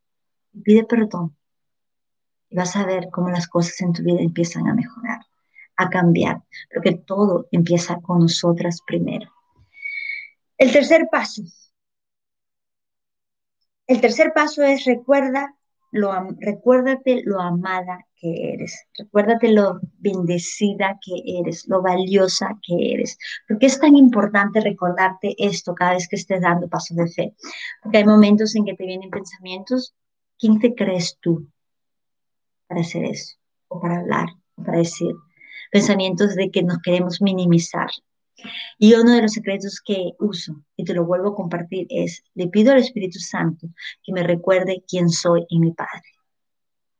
Pide 0.63 0.83
perdón 0.85 1.35
y 2.49 2.55
vas 2.55 2.75
a 2.75 2.85
ver 2.85 3.09
cómo 3.11 3.29
las 3.29 3.47
cosas 3.47 3.81
en 3.81 3.93
tu 3.93 4.03
vida 4.03 4.21
empiezan 4.21 4.67
a 4.67 4.75
mejorar, 4.75 5.21
a 5.75 5.89
cambiar, 5.89 6.43
porque 6.71 6.93
todo 6.93 7.47
empieza 7.51 7.99
con 7.99 8.19
nosotras 8.19 8.81
primero. 8.85 9.31
El 10.57 10.71
tercer 10.71 11.07
paso. 11.11 11.41
El 13.87 14.01
tercer 14.01 14.31
paso 14.33 14.63
es 14.63 14.85
recuerda 14.85 15.55
lo, 15.91 16.11
recuérdate 16.39 17.21
lo 17.23 17.39
amada 17.39 17.99
que 18.15 18.53
eres, 18.53 18.87
recuérdate 18.97 19.51
lo 19.51 19.79
bendecida 19.99 20.97
que 21.05 21.39
eres, 21.39 21.67
lo 21.67 21.81
valiosa 21.81 22.57
que 22.65 22.93
eres. 22.93 23.17
porque 23.47 23.67
es 23.67 23.79
tan 23.79 23.95
importante 23.95 24.59
recordarte 24.59 25.35
esto 25.37 25.75
cada 25.75 25.93
vez 25.93 26.07
que 26.07 26.15
estés 26.15 26.41
dando 26.41 26.67
pasos 26.67 26.97
de 26.97 27.07
fe? 27.07 27.35
Porque 27.81 27.99
hay 27.99 28.05
momentos 28.05 28.55
en 28.55 28.65
que 28.65 28.73
te 28.73 28.85
vienen 28.85 29.11
pensamientos, 29.11 29.93
¿quién 30.39 30.59
te 30.59 30.73
crees 30.73 31.17
tú 31.21 31.47
para 32.67 32.81
hacer 32.81 33.03
eso? 33.05 33.35
O 33.67 33.79
para 33.79 33.99
hablar, 33.99 34.29
o 34.55 34.63
para 34.63 34.79
decir. 34.79 35.13
Pensamientos 35.71 36.35
de 36.35 36.49
que 36.49 36.63
nos 36.63 36.79
queremos 36.79 37.21
minimizar, 37.21 37.89
y 38.77 38.93
uno 38.93 39.13
de 39.13 39.21
los 39.21 39.33
secretos 39.33 39.81
que 39.83 40.13
uso, 40.19 40.63
y 40.75 40.83
te 40.83 40.93
lo 40.93 41.05
vuelvo 41.05 41.29
a 41.29 41.35
compartir, 41.35 41.87
es, 41.89 42.23
le 42.35 42.47
pido 42.47 42.71
al 42.71 42.79
Espíritu 42.79 43.19
Santo 43.19 43.67
que 44.03 44.13
me 44.13 44.23
recuerde 44.23 44.83
quién 44.87 45.09
soy 45.09 45.45
en 45.49 45.61
mi 45.61 45.71
Padre. 45.71 46.03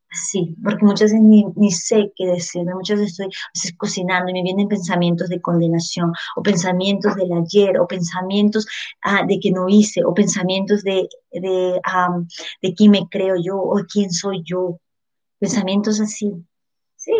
Así, 0.10 0.56
porque 0.64 0.86
muchas 0.86 1.12
veces 1.12 1.22
ni, 1.56 1.72
sé 1.72 2.14
qué 2.16 2.28
decirme, 2.28 2.76
muchas 2.76 3.00
veces 3.00 3.28
estoy 3.56 3.76
cocinando 3.78 4.30
y 4.30 4.34
me 4.34 4.44
vienen 4.44 4.68
pensamientos 4.68 5.28
de 5.28 5.42
condenación, 5.42 6.14
o 6.36 6.44
pensamientos 6.44 7.16
del 7.16 7.34
ayer, 7.34 7.80
o 7.80 7.88
pensamientos 7.88 8.68
ah, 9.02 9.24
de 9.28 9.40
que 9.40 9.50
no 9.50 9.68
hice, 9.68 10.04
o 10.06 10.14
pensamientos 10.14 10.84
de, 10.84 11.10
de, 11.32 11.82
de 12.62 12.74
quién 12.76 12.92
me 12.92 13.08
creo 13.10 13.36
yo, 13.44 13.58
o 13.58 13.82
quién 13.92 14.12
soy 14.12 14.44
yo, 14.46 14.80
pensamientos 15.40 16.00
así. 16.00 16.32
Sí, 16.96 17.14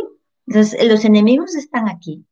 entonces 0.46 0.88
los 0.88 1.04
enemigos 1.04 1.56
están 1.56 1.90
aquí, 1.90 2.24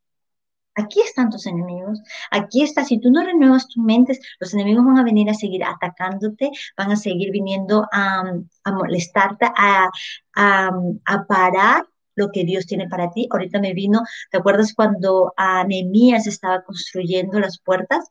Aquí 0.75 1.01
están 1.01 1.29
tus 1.29 1.45
enemigos, 1.47 2.01
aquí 2.31 2.63
está. 2.63 2.85
Si 2.85 2.99
tú 2.99 3.11
no 3.11 3.23
renuevas 3.23 3.67
tus 3.67 3.83
mentes, 3.83 4.19
los 4.39 4.53
enemigos 4.53 4.85
van 4.85 4.97
a 4.99 5.03
venir 5.03 5.29
a 5.29 5.33
seguir 5.33 5.63
atacándote, 5.63 6.49
van 6.77 6.91
a 6.91 6.95
seguir 6.95 7.31
viniendo 7.31 7.85
a, 7.91 8.23
molestarte, 8.71 9.47
a, 9.55 9.89
a, 10.35 11.25
parar 11.27 11.85
lo 12.15 12.31
que 12.31 12.45
Dios 12.45 12.65
tiene 12.67 12.87
para 12.87 13.11
ti. 13.11 13.27
Ahorita 13.31 13.59
me 13.59 13.73
vino, 13.73 14.01
¿te 14.31 14.37
acuerdas 14.37 14.73
cuando 14.73 15.33
a 15.35 15.63
Nehemías 15.65 16.25
estaba 16.27 16.63
construyendo 16.63 17.39
las 17.39 17.59
puertas? 17.59 18.09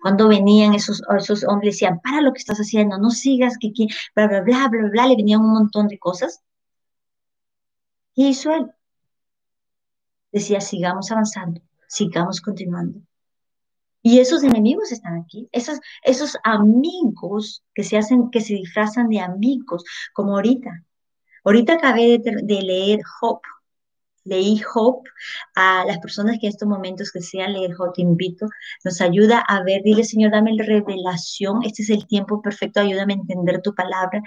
Cuando 0.00 0.28
venían 0.28 0.74
esos, 0.74 1.02
esos 1.18 1.44
hombres, 1.44 1.74
decían, 1.74 2.00
para 2.00 2.20
lo 2.22 2.32
que 2.32 2.38
estás 2.38 2.58
haciendo, 2.58 2.98
no 2.98 3.10
sigas, 3.10 3.58
que 3.58 3.72
bla, 4.14 4.26
bla, 4.26 4.40
bla, 4.40 4.68
bla, 4.68 4.88
bla, 4.90 5.06
le 5.06 5.16
venían 5.16 5.40
un 5.40 5.52
montón 5.52 5.88
de 5.88 5.98
cosas. 5.98 6.40
¿Qué 8.14 8.22
hizo 8.28 8.52
él? 8.54 8.70
Decía, 10.32 10.60
sigamos 10.60 11.10
avanzando, 11.12 11.60
sigamos 11.88 12.40
continuando. 12.40 13.00
Y 14.02 14.18
esos 14.18 14.42
enemigos 14.42 14.90
están 14.90 15.20
aquí, 15.20 15.48
esos, 15.52 15.78
esos 16.02 16.36
amigos 16.42 17.62
que 17.72 17.84
se 17.84 17.96
hacen, 17.96 18.30
que 18.30 18.40
se 18.40 18.54
disfrazan 18.54 19.08
de 19.08 19.20
amigos, 19.20 19.84
como 20.12 20.34
ahorita. 20.34 20.84
Ahorita 21.44 21.74
acabé 21.74 22.18
de, 22.18 22.62
leer 22.62 23.00
Job, 23.20 23.40
leí 24.24 24.58
Job 24.58 25.02
a 25.54 25.84
las 25.86 25.98
personas 25.98 26.38
que 26.40 26.46
en 26.46 26.52
estos 26.52 26.68
momentos 26.68 27.12
que 27.12 27.20
sean 27.20 27.52
leer 27.52 27.74
Job, 27.74 27.92
te 27.94 28.02
invito, 28.02 28.48
nos 28.84 29.00
ayuda 29.00 29.38
a 29.40 29.62
ver, 29.62 29.82
dile 29.84 30.04
Señor, 30.04 30.32
dame 30.32 30.54
la 30.54 30.64
revelación, 30.64 31.62
este 31.64 31.82
es 31.82 31.90
el 31.90 32.06
tiempo 32.06 32.42
perfecto, 32.42 32.80
ayúdame 32.80 33.14
a 33.14 33.16
entender 33.16 33.62
tu 33.62 33.74
palabra. 33.74 34.20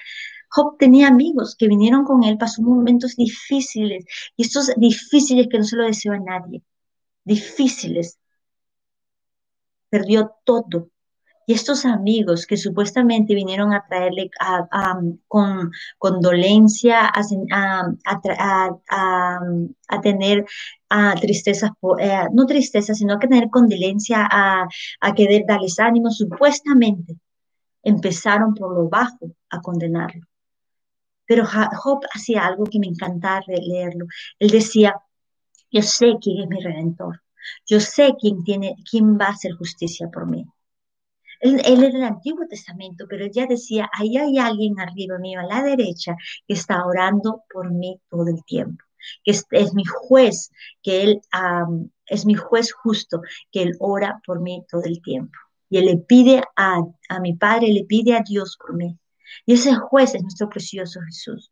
Job 0.55 0.77
tenía 0.79 1.07
amigos 1.09 1.55
que 1.57 1.67
vinieron 1.67 2.05
con 2.05 2.23
él, 2.23 2.37
pasó 2.37 2.61
momentos 2.61 3.15
difíciles, 3.17 4.05
y 4.37 4.43
estos 4.43 4.71
difíciles 4.77 5.47
que 5.49 5.57
no 5.57 5.63
se 5.65 5.75
lo 5.75 5.85
deseo 5.85 6.13
a 6.13 6.19
nadie, 6.19 6.63
difíciles. 7.25 8.19
Perdió 9.89 10.31
todo, 10.45 10.89
y 11.47 11.53
estos 11.53 11.85
amigos 11.85 12.45
que 12.47 12.57
supuestamente 12.57 13.35
vinieron 13.35 13.73
a 13.73 13.85
traerle 13.85 14.29
con 15.27 15.71
condolencia, 15.97 17.11
a, 17.13 17.21
tener 20.01 20.45
tristezas, 21.21 21.71
eh, 21.99 22.23
no 22.33 22.45
tristeza, 22.45 22.93
sino 22.93 23.19
que 23.19 23.27
tener 23.27 23.49
condolencia, 23.49 24.27
a, 24.31 24.67
querer 25.15 25.43
darles 25.47 25.79
ánimo, 25.79 26.09
supuestamente 26.11 27.17
empezaron 27.83 28.53
por 28.55 28.73
lo 28.73 28.89
bajo 28.89 29.31
a 29.49 29.61
condenarlo. 29.61 30.21
Pero 31.25 31.45
Job 31.45 32.01
hacía 32.13 32.45
algo 32.45 32.65
que 32.65 32.79
me 32.79 32.87
encantaba 32.87 33.41
leerlo. 33.47 34.05
Él 34.39 34.49
decía, 34.49 34.95
yo 35.71 35.81
sé 35.81 36.15
quién 36.21 36.43
es 36.43 36.47
mi 36.49 36.59
redentor. 36.61 37.21
Yo 37.65 37.79
sé 37.79 38.15
quién, 38.19 38.43
tiene, 38.43 38.75
quién 38.89 39.17
va 39.17 39.27
a 39.27 39.31
hacer 39.31 39.53
justicia 39.53 40.09
por 40.09 40.25
mí. 40.27 40.45
Él, 41.41 41.61
era 41.65 41.87
el 41.87 42.03
Antiguo 42.03 42.47
Testamento, 42.47 43.05
pero 43.09 43.27
ya 43.27 43.45
decía, 43.45 43.89
ahí 43.93 44.17
hay 44.17 44.37
alguien 44.39 44.79
arriba 44.79 45.17
mío, 45.19 45.39
a 45.39 45.43
la 45.43 45.61
derecha, 45.63 46.15
que 46.47 46.53
está 46.53 46.83
orando 46.85 47.43
por 47.51 47.71
mí 47.71 47.99
todo 48.09 48.27
el 48.27 48.43
tiempo, 48.45 48.83
que 49.23 49.31
es, 49.31 49.73
mi 49.73 49.83
juez, 49.85 50.51
que 50.81 51.03
él 51.03 51.21
es 52.07 52.25
mi 52.25 52.35
juez 52.35 52.71
justo, 52.73 53.21
que 53.51 53.63
él 53.63 53.75
ora 53.79 54.21
por 54.25 54.41
mí 54.41 54.63
todo 54.69 54.83
el 54.85 55.01
tiempo. 55.01 55.37
Y 55.69 55.77
él 55.77 55.85
le 55.85 55.97
pide 55.97 56.41
a 56.55 57.19
mi 57.19 57.33
Padre, 57.33 57.67
le 57.67 57.83
pide 57.83 58.15
a 58.15 58.21
Dios 58.21 58.57
por 58.59 58.75
mí. 58.75 58.97
Y 59.45 59.53
ese 59.53 59.75
juez 59.75 60.15
es 60.15 60.21
nuestro 60.21 60.49
precioso 60.49 61.01
Jesús. 61.01 61.51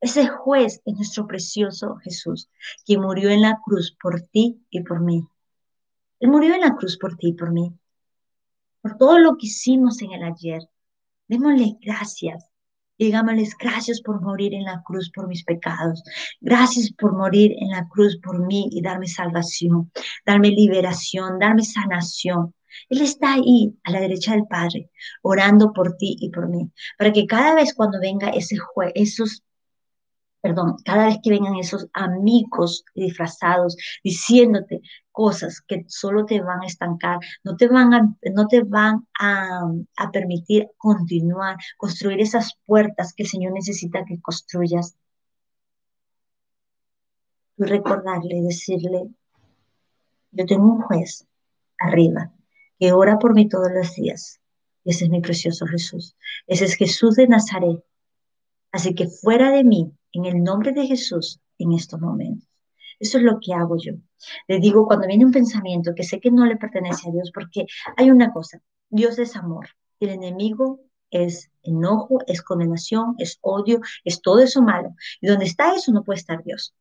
Ese 0.00 0.28
juez 0.28 0.80
es 0.84 0.94
nuestro 0.94 1.26
precioso 1.26 1.96
Jesús, 1.96 2.48
que 2.86 2.98
murió 2.98 3.30
en 3.30 3.42
la 3.42 3.58
cruz 3.64 3.96
por 4.00 4.20
ti 4.20 4.64
y 4.70 4.82
por 4.82 5.00
mí. 5.00 5.26
Él 6.20 6.30
murió 6.30 6.54
en 6.54 6.60
la 6.60 6.76
cruz 6.76 6.98
por 6.98 7.16
ti 7.16 7.28
y 7.28 7.32
por 7.32 7.52
mí 7.52 7.72
por 8.80 8.96
todo 8.96 9.18
lo 9.18 9.36
que 9.36 9.46
hicimos 9.46 10.00
en 10.02 10.12
el 10.12 10.22
ayer. 10.22 10.62
Démosle 11.26 11.76
gracias. 11.80 12.44
Digámosles 12.98 13.56
gracias 13.56 14.00
por 14.00 14.20
morir 14.20 14.54
en 14.54 14.64
la 14.64 14.82
cruz 14.82 15.10
por 15.14 15.28
mis 15.28 15.44
pecados. 15.44 16.02
Gracias 16.40 16.92
por 16.92 17.16
morir 17.16 17.52
en 17.58 17.70
la 17.70 17.86
cruz 17.88 18.18
por 18.20 18.44
mí 18.44 18.68
y 18.72 18.82
darme 18.82 19.06
salvación, 19.06 19.92
darme 20.26 20.48
liberación, 20.48 21.38
darme 21.38 21.64
sanación. 21.64 22.54
Él 22.88 23.02
está 23.02 23.34
ahí 23.34 23.74
a 23.84 23.90
la 23.92 24.00
derecha 24.00 24.32
del 24.32 24.46
Padre, 24.46 24.90
orando 25.22 25.72
por 25.72 25.96
ti 25.96 26.16
y 26.20 26.30
por 26.30 26.48
mí, 26.48 26.70
para 26.98 27.12
que 27.12 27.26
cada 27.26 27.54
vez 27.54 27.74
cuando 27.74 28.00
venga 28.00 28.30
ese 28.30 28.56
juez, 28.56 28.92
esos 28.94 29.42
perdón, 30.40 30.76
cada 30.84 31.06
vez 31.06 31.18
que 31.22 31.30
vengan 31.30 31.56
esos 31.56 31.88
amigos 31.92 32.84
disfrazados 32.94 33.76
diciéndote 34.04 34.80
cosas 35.12 35.60
que 35.60 35.84
solo 35.88 36.24
te 36.26 36.40
van 36.40 36.62
a 36.62 36.66
estancar, 36.66 37.18
no 37.44 37.56
te 37.56 37.68
van 37.68 37.92
a, 37.94 38.14
no 38.34 38.46
te 38.46 38.62
van 38.62 39.06
a, 39.18 39.62
a 39.96 40.10
permitir 40.10 40.68
continuar, 40.76 41.56
construir 41.76 42.20
esas 42.20 42.54
puertas 42.66 43.12
que 43.14 43.24
el 43.24 43.28
Señor 43.28 43.52
necesita 43.52 44.04
que 44.04 44.20
construyas. 44.20 44.96
Y 47.56 47.64
recordarle, 47.64 48.40
decirle, 48.42 49.08
yo 50.30 50.46
tengo 50.46 50.64
un 50.64 50.82
juez 50.82 51.26
arriba 51.78 52.32
que 52.78 52.92
ora 52.92 53.18
por 53.18 53.34
mí 53.34 53.48
todos 53.48 53.70
los 53.72 53.94
días. 53.94 54.40
Ese 54.84 55.04
es 55.04 55.10
mi 55.10 55.20
precioso 55.20 55.66
Jesús. 55.66 56.16
Ese 56.46 56.64
es 56.64 56.74
Jesús 56.74 57.16
de 57.16 57.28
Nazaret. 57.28 57.84
Así 58.72 58.94
que 58.94 59.08
fuera 59.08 59.50
de 59.50 59.64
mí 59.64 59.92
en 60.12 60.26
el 60.26 60.42
nombre 60.42 60.72
de 60.72 60.86
Jesús 60.86 61.40
en 61.58 61.72
estos 61.72 62.00
momentos. 62.00 62.48
Eso 62.98 63.18
es 63.18 63.24
lo 63.24 63.38
que 63.40 63.54
hago 63.54 63.76
yo. 63.76 63.92
Le 64.48 64.58
digo 64.58 64.86
cuando 64.86 65.06
viene 65.06 65.24
un 65.24 65.32
pensamiento 65.32 65.94
que 65.94 66.02
sé 66.02 66.20
que 66.20 66.30
no 66.30 66.46
le 66.46 66.56
pertenece 66.56 67.08
a 67.08 67.12
Dios, 67.12 67.30
porque 67.32 67.66
hay 67.96 68.10
una 68.10 68.32
cosa, 68.32 68.60
Dios 68.88 69.18
es 69.18 69.36
amor, 69.36 69.68
el 70.00 70.10
enemigo 70.10 70.80
es 71.10 71.50
enojo, 71.62 72.18
es 72.26 72.42
condenación, 72.42 73.14
es 73.18 73.38
odio, 73.40 73.80
es 74.04 74.20
todo 74.20 74.40
eso 74.40 74.62
malo. 74.62 74.94
Y 75.20 75.28
donde 75.28 75.44
está 75.44 75.74
eso 75.74 75.92
no 75.92 76.02
puede 76.02 76.18
estar 76.18 76.42
Dios. 76.42 76.74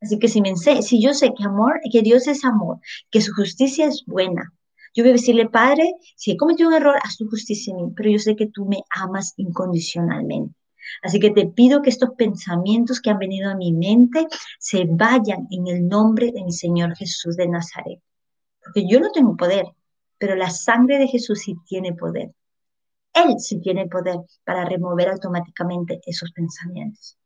Así 0.00 0.18
que 0.18 0.28
si, 0.28 0.40
me, 0.40 0.54
si 0.56 1.02
yo 1.02 1.14
sé 1.14 1.32
que 1.34 1.44
amor, 1.44 1.80
que 1.90 2.02
Dios 2.02 2.26
es 2.26 2.44
amor, 2.44 2.78
que 3.10 3.20
su 3.20 3.32
justicia 3.32 3.86
es 3.86 4.04
buena, 4.06 4.52
yo 4.94 5.02
voy 5.02 5.10
a 5.10 5.14
decirle, 5.14 5.48
Padre, 5.48 5.94
si 6.16 6.30
he 6.30 6.36
cometido 6.36 6.68
un 6.68 6.76
error, 6.76 6.96
haz 7.02 7.16
tu 7.16 7.28
justicia 7.28 7.72
en 7.72 7.76
mí, 7.76 7.92
pero 7.96 8.10
yo 8.10 8.18
sé 8.18 8.36
que 8.36 8.46
tú 8.46 8.64
me 8.64 8.82
amas 8.90 9.34
incondicionalmente. 9.36 10.54
Así 11.02 11.18
que 11.18 11.30
te 11.30 11.46
pido 11.46 11.82
que 11.82 11.90
estos 11.90 12.10
pensamientos 12.16 13.00
que 13.00 13.10
han 13.10 13.18
venido 13.18 13.50
a 13.50 13.56
mi 13.56 13.72
mente 13.72 14.26
se 14.58 14.84
vayan 14.88 15.48
en 15.50 15.66
el 15.66 15.88
nombre 15.88 16.30
de 16.32 16.44
mi 16.44 16.52
Señor 16.52 16.94
Jesús 16.94 17.36
de 17.36 17.48
Nazaret. 17.48 18.00
Porque 18.62 18.86
yo 18.86 19.00
no 19.00 19.10
tengo 19.10 19.36
poder, 19.36 19.66
pero 20.18 20.36
la 20.36 20.50
sangre 20.50 20.98
de 20.98 21.08
Jesús 21.08 21.40
sí 21.40 21.56
tiene 21.66 21.92
poder. 21.94 22.32
Él 23.12 23.38
sí 23.38 23.60
tiene 23.60 23.88
poder 23.88 24.16
para 24.44 24.64
remover 24.64 25.08
automáticamente 25.08 26.00
esos 26.06 26.32
pensamientos. 26.32 27.16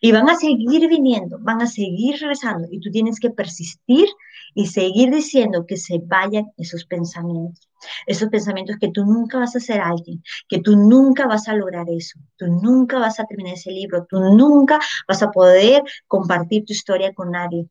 Y 0.00 0.12
van 0.12 0.28
a 0.28 0.36
seguir 0.36 0.88
viniendo, 0.88 1.38
van 1.40 1.62
a 1.62 1.66
seguir 1.66 2.20
rezando 2.20 2.68
y 2.70 2.80
tú 2.80 2.90
tienes 2.90 3.20
que 3.20 3.30
persistir 3.30 4.06
y 4.54 4.66
seguir 4.66 5.10
diciendo 5.10 5.66
que 5.66 5.76
se 5.76 6.00
vayan 6.04 6.52
esos 6.56 6.84
pensamientos. 6.84 7.68
Esos 8.06 8.28
pensamientos 8.28 8.76
que 8.80 8.90
tú 8.90 9.04
nunca 9.04 9.38
vas 9.38 9.54
a 9.56 9.60
ser 9.60 9.80
alguien, 9.80 10.22
que 10.48 10.60
tú 10.60 10.76
nunca 10.76 11.26
vas 11.26 11.48
a 11.48 11.54
lograr 11.54 11.86
eso, 11.90 12.18
tú 12.36 12.46
nunca 12.46 12.98
vas 12.98 13.20
a 13.20 13.26
terminar 13.26 13.54
ese 13.54 13.70
libro, 13.70 14.06
tú 14.08 14.20
nunca 14.20 14.78
vas 15.06 15.22
a 15.22 15.30
poder 15.30 15.82
compartir 16.06 16.64
tu 16.64 16.72
historia 16.72 17.12
con 17.12 17.30
nadie. 17.30 17.68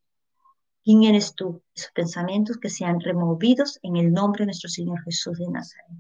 ¿Quién 0.84 1.04
eres 1.04 1.34
tú? 1.34 1.64
Esos 1.74 1.92
pensamientos 1.94 2.58
que 2.58 2.70
sean 2.70 3.00
removidos 3.00 3.80
en 3.84 3.96
el 3.96 4.12
nombre 4.12 4.42
de 4.42 4.48
nuestro 4.48 4.70
Señor 4.70 5.02
Jesús 5.04 5.38
de 5.40 5.48
Nazaret. 5.48 5.98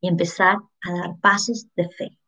Y 0.00 0.08
empezar 0.08 0.58
a 0.82 0.92
dar 0.92 1.18
pasos 1.20 1.66
de 1.74 1.88
fe. 1.88 2.18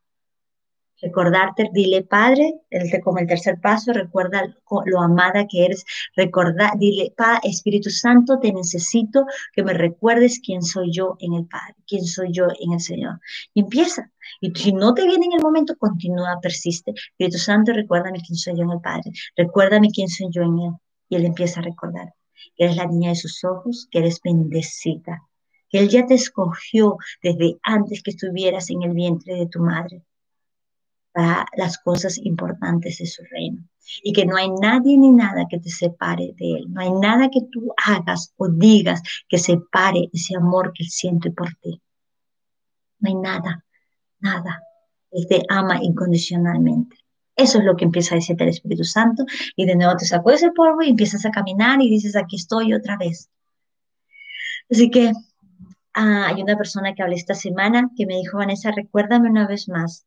Recordarte, 1.03 1.69
dile 1.75 2.03
Padre, 2.03 2.63
como 3.05 3.19
el 3.19 3.27
tercer 3.27 3.61
paso, 3.61 3.93
recuerda 3.93 4.57
lo 4.87 5.01
amada 5.01 5.47
que 5.47 5.67
eres. 5.67 5.85
Recuerda, 6.17 6.73
dile, 6.79 7.13
Padre, 7.15 7.41
Espíritu 7.45 7.91
Santo, 7.91 8.39
te 8.39 8.51
necesito 8.51 9.27
que 9.53 9.63
me 9.63 9.75
recuerdes 9.75 10.41
quién 10.43 10.63
soy 10.63 10.91
yo 10.91 11.17
en 11.21 11.35
el 11.35 11.47
Padre, 11.47 11.75
quién 11.87 12.05
soy 12.05 12.33
yo 12.33 12.47
en 12.61 12.73
el 12.73 12.81
Señor. 12.81 13.21
Y 13.53 13.61
empieza. 13.61 14.11
Y 14.41 14.53
si 14.55 14.73
no 14.73 14.95
te 14.95 15.07
viene 15.07 15.27
en 15.27 15.35
el 15.35 15.43
momento, 15.43 15.77
continúa, 15.77 16.41
persiste. 16.41 16.93
Espíritu 16.93 17.39
Santo, 17.39 17.73
recuérdame 17.75 18.23
quién 18.27 18.37
soy 18.37 18.57
yo 18.57 18.63
en 18.65 18.71
el 18.71 18.81
Padre. 18.81 19.13
Recuérdame 19.37 19.91
quién 19.91 20.09
soy 20.09 20.29
yo 20.31 20.43
en 20.43 20.59
Él. 20.61 20.73
Y 21.11 21.17
Él 21.17 21.27
empieza 21.27 21.61
a 21.61 21.65
recordar 21.65 22.15
que 22.57 22.65
eres 22.65 22.77
la 22.77 22.87
niña 22.87 23.11
de 23.11 23.17
sus 23.17 23.45
ojos, 23.45 23.87
que 23.91 23.99
eres 23.99 24.21
bendecida, 24.25 25.29
que 25.69 25.79
Él 25.79 25.91
ya 25.91 26.07
te 26.07 26.15
escogió 26.15 26.97
desde 27.23 27.59
antes 27.63 28.03
que 28.03 28.13
estuvieras 28.13 28.71
en 28.71 28.83
el 28.83 28.95
vientre 28.95 29.35
de 29.35 29.47
tu 29.47 29.61
madre 29.61 30.06
las 31.57 31.79
cosas 31.79 32.19
importantes 32.19 32.99
de 32.99 33.07
su 33.07 33.23
reino. 33.31 33.63
Y 34.03 34.13
que 34.13 34.27
no 34.27 34.37
hay 34.37 34.51
nadie 34.51 34.99
ni 34.99 35.11
nada 35.11 35.47
que 35.49 35.59
te 35.59 35.71
separe 35.71 36.35
de 36.37 36.55
Él. 36.57 36.65
No 36.69 36.81
hay 36.81 36.91
nada 36.91 37.29
que 37.31 37.41
tú 37.51 37.73
hagas 37.77 38.35
o 38.37 38.49
digas 38.49 39.03
que 39.29 39.39
separe 39.39 40.09
ese 40.13 40.37
amor 40.37 40.73
que 40.75 40.85
Él 40.85 40.91
siente 40.91 41.31
por 41.31 41.55
ti. 41.63 41.81
No 42.99 43.09
hay 43.09 43.15
nada, 43.15 43.65
nada. 44.21 44.63
Él 45.13 45.27
te 45.29 45.43
ama 45.49 45.83
incondicionalmente. 45.83 46.97
Eso 47.37 47.59
es 47.59 47.65
lo 47.65 47.77
que 47.77 47.85
empieza 47.85 48.15
a 48.15 48.19
decirte 48.19 48.45
el 48.45 48.51
Espíritu 48.51 48.85
Santo. 48.85 49.25
Y 49.55 49.67
de 49.67 49.77
nuevo 49.77 49.97
te 49.97 50.05
sacudes 50.05 50.43
el 50.43 50.53
polvo 50.53 50.83
y 50.83 50.91
empiezas 50.91 51.25
a 51.25 51.31
caminar 51.31 51.81
y 51.81 51.91
dices, 51.91 52.17
aquí 52.17 52.37
estoy 52.37 52.75
otra 52.75 52.97
vez. 52.97 53.31
Así 54.71 54.91
que 54.91 55.13
ah, 55.95 56.27
hay 56.29 56.43
una 56.43 56.57
persona 56.57 56.95
que 56.95 57.03
hablé 57.03 57.17
esta 57.17 57.35
semana 57.35 57.91
que 57.97 58.07
me 58.07 58.17
dijo, 58.17 58.39
Vanessa, 58.39 58.73
recuérdame 58.73 59.31
una 59.31 59.47
vez 59.47 59.69
más 59.69 60.07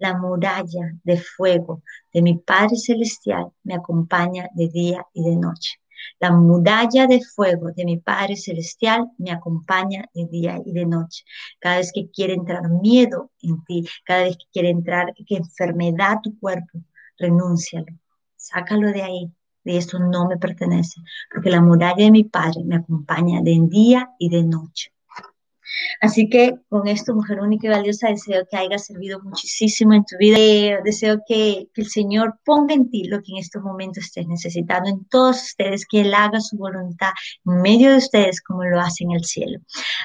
la 0.00 0.18
muralla 0.18 0.92
de 1.04 1.18
fuego 1.18 1.82
de 2.12 2.22
mi 2.22 2.38
Padre 2.38 2.76
Celestial 2.76 3.52
me 3.62 3.74
acompaña 3.74 4.48
de 4.54 4.68
día 4.68 5.06
y 5.12 5.22
de 5.22 5.36
noche. 5.36 5.78
La 6.18 6.32
muralla 6.32 7.06
de 7.06 7.20
fuego 7.20 7.70
de 7.72 7.84
mi 7.84 7.98
Padre 7.98 8.36
Celestial 8.36 9.10
me 9.18 9.30
acompaña 9.30 10.06
de 10.14 10.26
día 10.26 10.58
y 10.64 10.72
de 10.72 10.86
noche. 10.86 11.24
Cada 11.58 11.76
vez 11.76 11.92
que 11.92 12.10
quiere 12.10 12.32
entrar 12.32 12.68
miedo 12.70 13.30
en 13.42 13.62
ti, 13.64 13.86
cada 14.04 14.24
vez 14.24 14.38
que 14.38 14.46
quiere 14.52 14.70
entrar 14.70 15.12
que 15.14 15.36
enfermedad 15.36 16.16
tu 16.22 16.38
cuerpo, 16.38 16.80
renúncialo. 17.18 17.92
Sácalo 18.36 18.90
de 18.90 19.02
ahí. 19.02 19.32
De 19.62 19.76
esto 19.76 19.98
no 19.98 20.26
me 20.26 20.38
pertenece, 20.38 21.02
porque 21.30 21.50
la 21.50 21.60
muralla 21.60 22.04
de 22.04 22.10
mi 22.10 22.24
Padre 22.24 22.64
me 22.64 22.76
acompaña 22.76 23.42
de 23.42 23.58
día 23.68 24.10
y 24.18 24.30
de 24.30 24.42
noche. 24.42 24.90
Así 26.00 26.28
que 26.28 26.54
con 26.68 26.88
esto, 26.88 27.14
mujer 27.14 27.40
única 27.40 27.66
y 27.66 27.70
valiosa, 27.70 28.08
deseo 28.08 28.46
que 28.50 28.56
haya 28.56 28.78
servido 28.78 29.20
muchísimo 29.22 29.94
en 29.94 30.04
tu 30.04 30.16
vida. 30.18 30.36
Eh, 30.38 30.78
deseo 30.84 31.20
que, 31.26 31.68
el 31.74 31.88
Señor 31.88 32.38
ponga 32.44 32.74
en 32.74 32.90
ti 32.90 33.04
lo 33.04 33.22
que 33.22 33.32
en 33.32 33.38
estos 33.38 33.62
momentos 33.62 34.04
estés 34.04 34.26
necesitando, 34.26 34.90
en 34.90 35.04
todos 35.06 35.42
ustedes, 35.42 35.86
que 35.86 36.02
Él 36.02 36.12
haga 36.14 36.40
su 36.40 36.56
voluntad 36.56 37.10
en 37.46 37.62
medio 37.62 37.90
de 37.90 37.96
ustedes 37.96 38.40
como 38.42 38.64
lo 38.64 38.80
hace 38.80 39.04
en 39.04 39.12
el 39.12 39.24
cielo. 39.24 39.60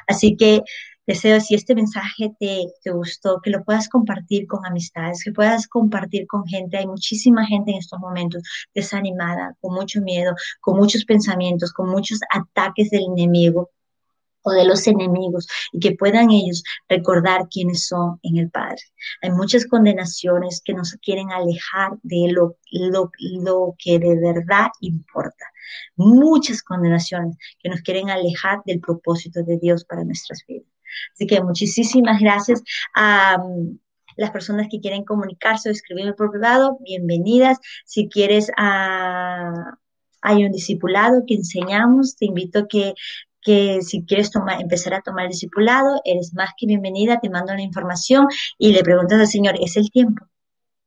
Así 0.07 0.35
que 0.37 0.61
Deseo, 1.07 1.39
si 1.39 1.53
este 1.53 1.75
mensaje 1.75 2.35
te, 2.39 2.65
te, 2.83 2.91
gustó, 2.91 3.39
que 3.39 3.51
lo 3.51 3.63
puedas 3.63 3.89
compartir 3.89 4.47
con 4.47 4.65
amistades, 4.65 5.23
que 5.23 5.31
puedas 5.31 5.67
compartir 5.67 6.25
con 6.25 6.47
gente. 6.47 6.77
Hay 6.77 6.87
muchísima 6.87 7.45
gente 7.45 7.71
en 7.71 7.77
estos 7.77 7.99
momentos 7.99 8.41
desanimada, 8.73 9.55
con 9.61 9.75
mucho 9.75 10.01
miedo, 10.01 10.33
con 10.61 10.77
muchos 10.77 11.05
pensamientos, 11.05 11.73
con 11.73 11.89
muchos 11.89 12.19
ataques 12.31 12.89
del 12.89 13.03
enemigo 13.03 13.69
o 14.45 14.51
de 14.51 14.63
los 14.63 14.87
enemigos 14.87 15.47
y 15.73 15.79
que 15.79 15.95
puedan 15.95 16.31
ellos 16.31 16.63
recordar 16.87 17.49
quiénes 17.49 17.87
son 17.87 18.19
en 18.23 18.37
el 18.37 18.49
Padre. 18.49 18.81
Hay 19.21 19.31
muchas 19.31 19.65
condenaciones 19.65 20.61
que 20.63 20.73
nos 20.73 20.93
quieren 21.03 21.31
alejar 21.31 21.91
de 22.03 22.31
lo, 22.31 22.57
lo, 22.71 23.11
lo 23.41 23.75
que 23.77 23.99
de 23.99 24.15
verdad 24.15 24.67
importa. 24.81 25.45
Muchas 25.95 26.61
condenaciones 26.61 27.37
que 27.59 27.69
nos 27.69 27.81
quieren 27.81 28.09
alejar 28.09 28.61
del 28.65 28.79
propósito 28.79 29.43
de 29.43 29.57
Dios 29.57 29.83
para 29.83 30.03
nuestras 30.03 30.43
vidas. 30.47 30.69
Así 31.13 31.27
que 31.27 31.41
muchísimas 31.41 32.19
gracias 32.19 32.61
a 32.93 33.41
um, 33.43 33.77
las 34.15 34.31
personas 34.31 34.67
que 34.69 34.79
quieren 34.79 35.03
comunicarse 35.03 35.69
o 35.69 35.71
escribirme 35.71 36.13
por 36.13 36.31
privado, 36.31 36.77
bienvenidas. 36.81 37.57
Si 37.85 38.07
quieres, 38.07 38.49
uh, 38.49 39.75
hay 40.21 40.45
un 40.45 40.51
discipulado 40.51 41.23
que 41.27 41.35
enseñamos, 41.35 42.15
te 42.15 42.25
invito 42.25 42.59
a 42.59 42.67
que 42.67 42.93
que 43.45 43.81
si 43.83 44.03
quieres 44.03 44.31
tomar, 44.31 44.59
empezar 44.59 44.95
a 44.95 45.01
tomar 45.01 45.25
el 45.25 45.31
discipulado, 45.31 46.01
eres 46.03 46.33
más 46.33 46.49
que 46.57 46.65
bienvenida, 46.65 47.19
te 47.19 47.29
mando 47.29 47.53
la 47.53 47.61
información 47.61 48.27
y 48.57 48.73
le 48.73 48.83
preguntas 48.83 49.19
al 49.19 49.27
Señor, 49.27 49.55
¿es 49.61 49.77
el 49.77 49.91
tiempo? 49.91 50.25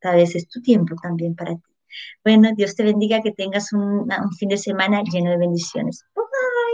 Tal 0.00 0.16
vez 0.16 0.34
es 0.34 0.48
tu 0.48 0.60
tiempo 0.60 0.96
también 1.00 1.36
para 1.36 1.54
ti. 1.54 1.62
Bueno, 2.24 2.50
Dios 2.56 2.74
te 2.74 2.82
bendiga, 2.82 3.22
que 3.22 3.32
tengas 3.32 3.72
un, 3.72 4.08
fin 4.38 4.48
de 4.48 4.56
semana 4.56 5.02
lleno 5.02 5.30
de 5.30 5.38
bendiciones. 5.38 6.04